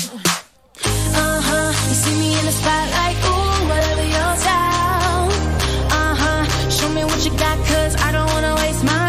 Cause 7.69 7.95
I 7.97 8.11
don't 8.11 8.29
wanna 8.33 8.55
waste 8.55 8.83
my 8.83 9.08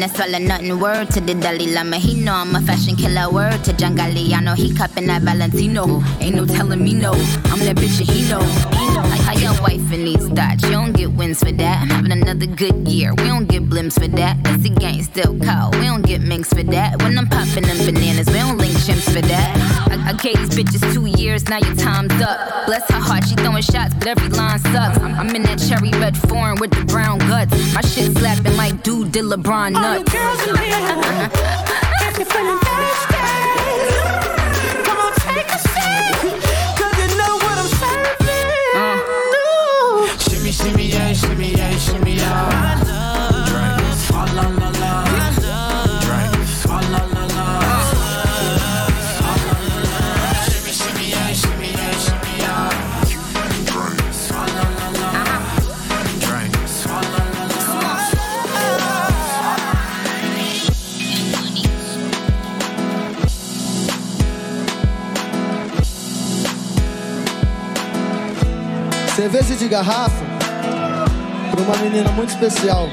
No 0.00 0.06
swallow 0.08 0.38
nothing. 0.38 0.78
Word 0.78 1.10
to 1.10 1.20
the 1.20 1.34
Dalai 1.34 1.72
Lama, 1.72 1.96
he 1.96 2.20
know 2.20 2.34
I'm 2.34 2.54
a 2.54 2.60
fashion 2.60 2.96
killer. 2.96 3.30
Word 3.30 3.64
to 3.64 3.72
John 3.72 3.96
Galliano, 3.96 4.56
he 4.56 4.74
cupping 4.74 5.06
that 5.06 5.22
Valentino. 5.22 6.02
Ain't 6.20 6.36
no 6.36 6.46
telling 6.46 6.82
me 6.82 6.94
no, 6.94 7.12
I'm 7.12 7.60
that 7.60 7.76
bitch 7.76 8.00
he 8.00 8.28
know. 8.28 8.85
He 9.46 9.52
know. 9.52 9.54
How 9.54 9.68
your 9.68 9.78
wife 9.78 9.92
in 9.92 10.04
these 10.04 10.28
thoughts, 10.28 10.62
you 10.64 10.70
don't 10.70 10.92
get 10.92 11.12
wins 11.12 11.38
for 11.40 11.52
that. 11.52 11.82
I'm 11.82 11.88
having 11.88 12.12
another 12.12 12.46
good 12.46 12.88
year, 12.88 13.14
we 13.14 13.24
don't 13.24 13.46
get 13.46 13.68
blimps 13.68 13.94
for 13.94 14.08
that. 14.08 14.42
Cause 14.44 14.62
the 14.62 14.70
gang 14.70 15.02
still 15.02 15.38
cold, 15.38 15.74
we 15.76 15.84
don't 15.84 16.04
get 16.04 16.20
minks 16.20 16.48
for 16.48 16.62
that. 16.64 17.02
When 17.02 17.18
I'm 17.18 17.28
popping 17.28 17.64
them 17.64 17.78
bananas, 17.78 18.26
we 18.26 18.34
don't 18.34 18.58
link 18.58 18.74
chimps 18.74 19.04
for 19.04 19.20
that. 19.20 19.56
I, 19.90 20.10
I 20.10 20.12
gave 20.14 20.38
these 20.38 20.64
bitches 20.64 20.94
two 20.94 21.06
years, 21.06 21.48
now 21.48 21.58
your 21.58 21.74
time's 21.76 22.12
up. 22.20 22.66
Bless 22.66 22.88
her 22.90 23.00
heart, 23.00 23.24
she 23.28 23.34
throwing 23.36 23.62
shots, 23.62 23.94
but 23.94 24.08
every 24.08 24.28
line 24.28 24.58
sucks. 24.58 24.98
I'm, 24.98 25.14
I'm 25.14 25.34
in 25.34 25.42
that 25.42 25.58
cherry 25.58 25.90
red 26.00 26.16
foreign 26.16 26.58
with 26.60 26.72
the 26.72 26.84
brown 26.84 27.18
guts. 27.18 27.52
My 27.74 27.80
shit 27.82 28.16
slapping 28.16 28.56
like 28.56 28.82
dude 28.82 29.12
did 29.12 29.24
LeBron 29.24 29.76
All 29.76 29.98
you 29.98 30.04
girls 30.04 30.40
in 30.48 30.56
here, 30.56 31.30
if 32.02 32.18
you're 32.18 32.26
feeling 32.26 32.58
thirsty, 32.58 33.45
Cerveja 69.16 69.56
de 69.56 69.66
garrafa 69.66 70.26
pra 71.50 71.62
uma 71.62 71.76
menina 71.78 72.10
muito 72.10 72.28
especial. 72.28 72.86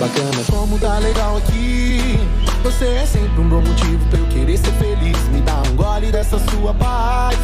Bacana. 0.00 0.44
Como 0.50 0.78
tá 0.78 0.98
legal 0.98 1.36
aqui. 1.36 2.18
Você 2.62 2.86
é 2.86 3.04
sempre 3.04 3.38
um 3.38 3.46
bom 3.46 3.60
motivo 3.60 4.02
pra 4.08 4.18
eu 4.18 4.26
querer 4.28 4.56
ser 4.56 4.72
feliz. 4.72 5.18
Me 5.28 5.42
dá 5.42 5.60
um 5.70 5.76
gole 5.76 6.10
dessa 6.10 6.38
sua 6.38 6.72
paz. 6.72 7.36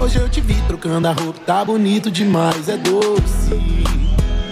Hoje 0.00 0.18
eu 0.18 0.28
te 0.28 0.40
vi 0.40 0.60
trocando 0.66 1.06
a 1.06 1.12
roupa, 1.12 1.38
tá 1.46 1.64
bonito 1.64 2.10
demais, 2.10 2.68
é 2.68 2.76
doce. 2.76 3.54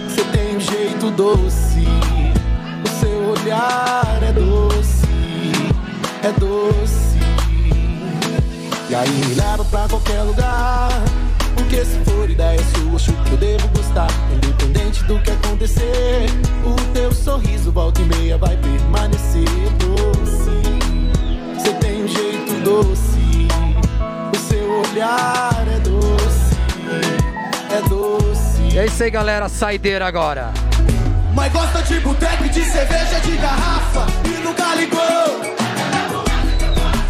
Você 0.07 0.23
tem 0.31 0.55
um 0.55 0.61
jeito 0.61 1.11
doce. 1.11 1.83
O 2.85 2.99
seu 3.01 3.31
olhar 3.31 4.17
é 4.23 4.31
doce, 4.31 5.05
é 6.23 6.31
doce. 6.39 7.08
E 8.89 8.95
aí 8.95 9.09
me 9.09 9.35
leva 9.35 9.63
pra 9.65 9.87
qualquer 9.87 10.21
lugar. 10.23 10.89
Porque 11.55 11.85
se 11.85 11.99
for 12.05 12.27
ideia 12.29 12.59
sua, 12.75 12.95
acho 12.95 13.13
que 13.13 13.31
eu 13.31 13.37
devo 13.37 13.67
gostar. 13.67 14.07
Independente 14.33 15.03
do 15.03 15.19
que 15.19 15.29
acontecer, 15.29 16.25
o 16.65 16.93
teu 16.93 17.13
sorriso 17.13 17.71
volta 17.71 18.01
e 18.01 18.05
meia 18.05 18.37
vai 18.37 18.57
permanecer 18.57 19.45
doce. 19.77 20.49
Você 21.55 21.73
tem 21.73 22.03
um 22.03 22.07
jeito 22.07 22.53
doce, 22.63 23.47
o 24.33 24.37
seu 24.47 24.81
olhar 24.81 25.67
é 25.67 25.79
doce, 25.81 26.57
é 27.71 27.89
doce. 27.89 28.77
É 28.77 28.85
isso 28.85 29.03
aí, 29.03 29.11
galera. 29.11 29.47
Saideira 29.49 30.07
agora. 30.07 30.51
Mas 31.35 31.53
gosta 31.53 31.83
de 31.83 31.99
boteco 31.99 32.49
de 32.49 32.63
cerveja 32.65 33.19
de 33.19 33.37
garrafa 33.37 34.07
e 34.25 34.43
nunca 34.43 34.73
ligou. 34.75 34.99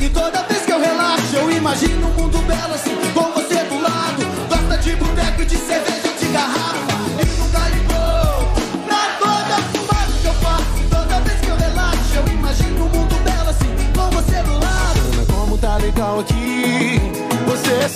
E 0.02 0.10
toda 0.10 0.44
vez 0.44 0.66
que 0.66 0.72
eu 0.72 0.80
relaxo, 0.80 1.19
eu 1.34 1.52
imagino 1.52 2.08
um 2.08 2.14
mundo 2.14 2.38
belo 2.40 2.74
assim, 2.74 2.96
com 3.14 3.32
você 3.32 3.64
do 3.66 3.82
lado. 3.82 4.26
Gosta 4.50 4.78
de 4.78 4.96
boteco 4.96 5.42
e 5.42 5.46
de 5.46 5.58
cerveja 5.58 6.14
de 6.20 6.28
garrafa 6.28 6.98
e 7.22 7.26
nunca 7.40 7.70
ligou. 7.70 8.54
Pra 8.86 9.18
toda 9.20 9.62
fumaça 9.72 10.20
que 10.22 10.28
eu 10.28 10.34
faço, 10.34 10.90
toda 10.90 11.20
vez 11.22 11.40
que 11.40 11.48
eu 11.48 11.56
relaxo, 11.56 12.16
eu 12.16 12.34
imagino 12.34 12.86
um 12.86 12.90
mundo 12.90 13.16
belo 13.24 13.50
assim, 13.50 13.76
com 13.94 14.10
você 14.10 14.42
do 14.44 14.54
lado. 14.54 15.28
Como 15.28 15.58
tá 15.58 15.78
legal 15.78 16.20
aqui. 16.20 17.00
Você 17.46 17.72
é 17.74 17.90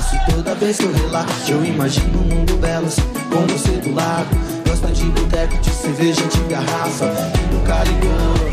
faço 0.00 0.16
Toda 0.30 0.54
vez 0.54 0.78
que 0.78 0.84
eu 0.84 0.92
relaxo 0.92 1.52
Eu 1.52 1.64
imagino 1.64 2.20
um 2.20 2.24
mundo 2.24 2.56
belo 2.56 2.86
assim, 2.86 3.02
com 3.30 3.46
você 3.46 3.72
do 3.78 3.94
lado. 3.94 4.28
Gosta 4.66 4.88
de 4.88 5.04
boteco, 5.04 5.58
de 5.58 5.70
cerveja 5.70 6.22
de 6.26 6.40
garrafa 6.48 7.06
e 7.06 7.54
nunca 7.54 7.84
ligou 7.84 8.49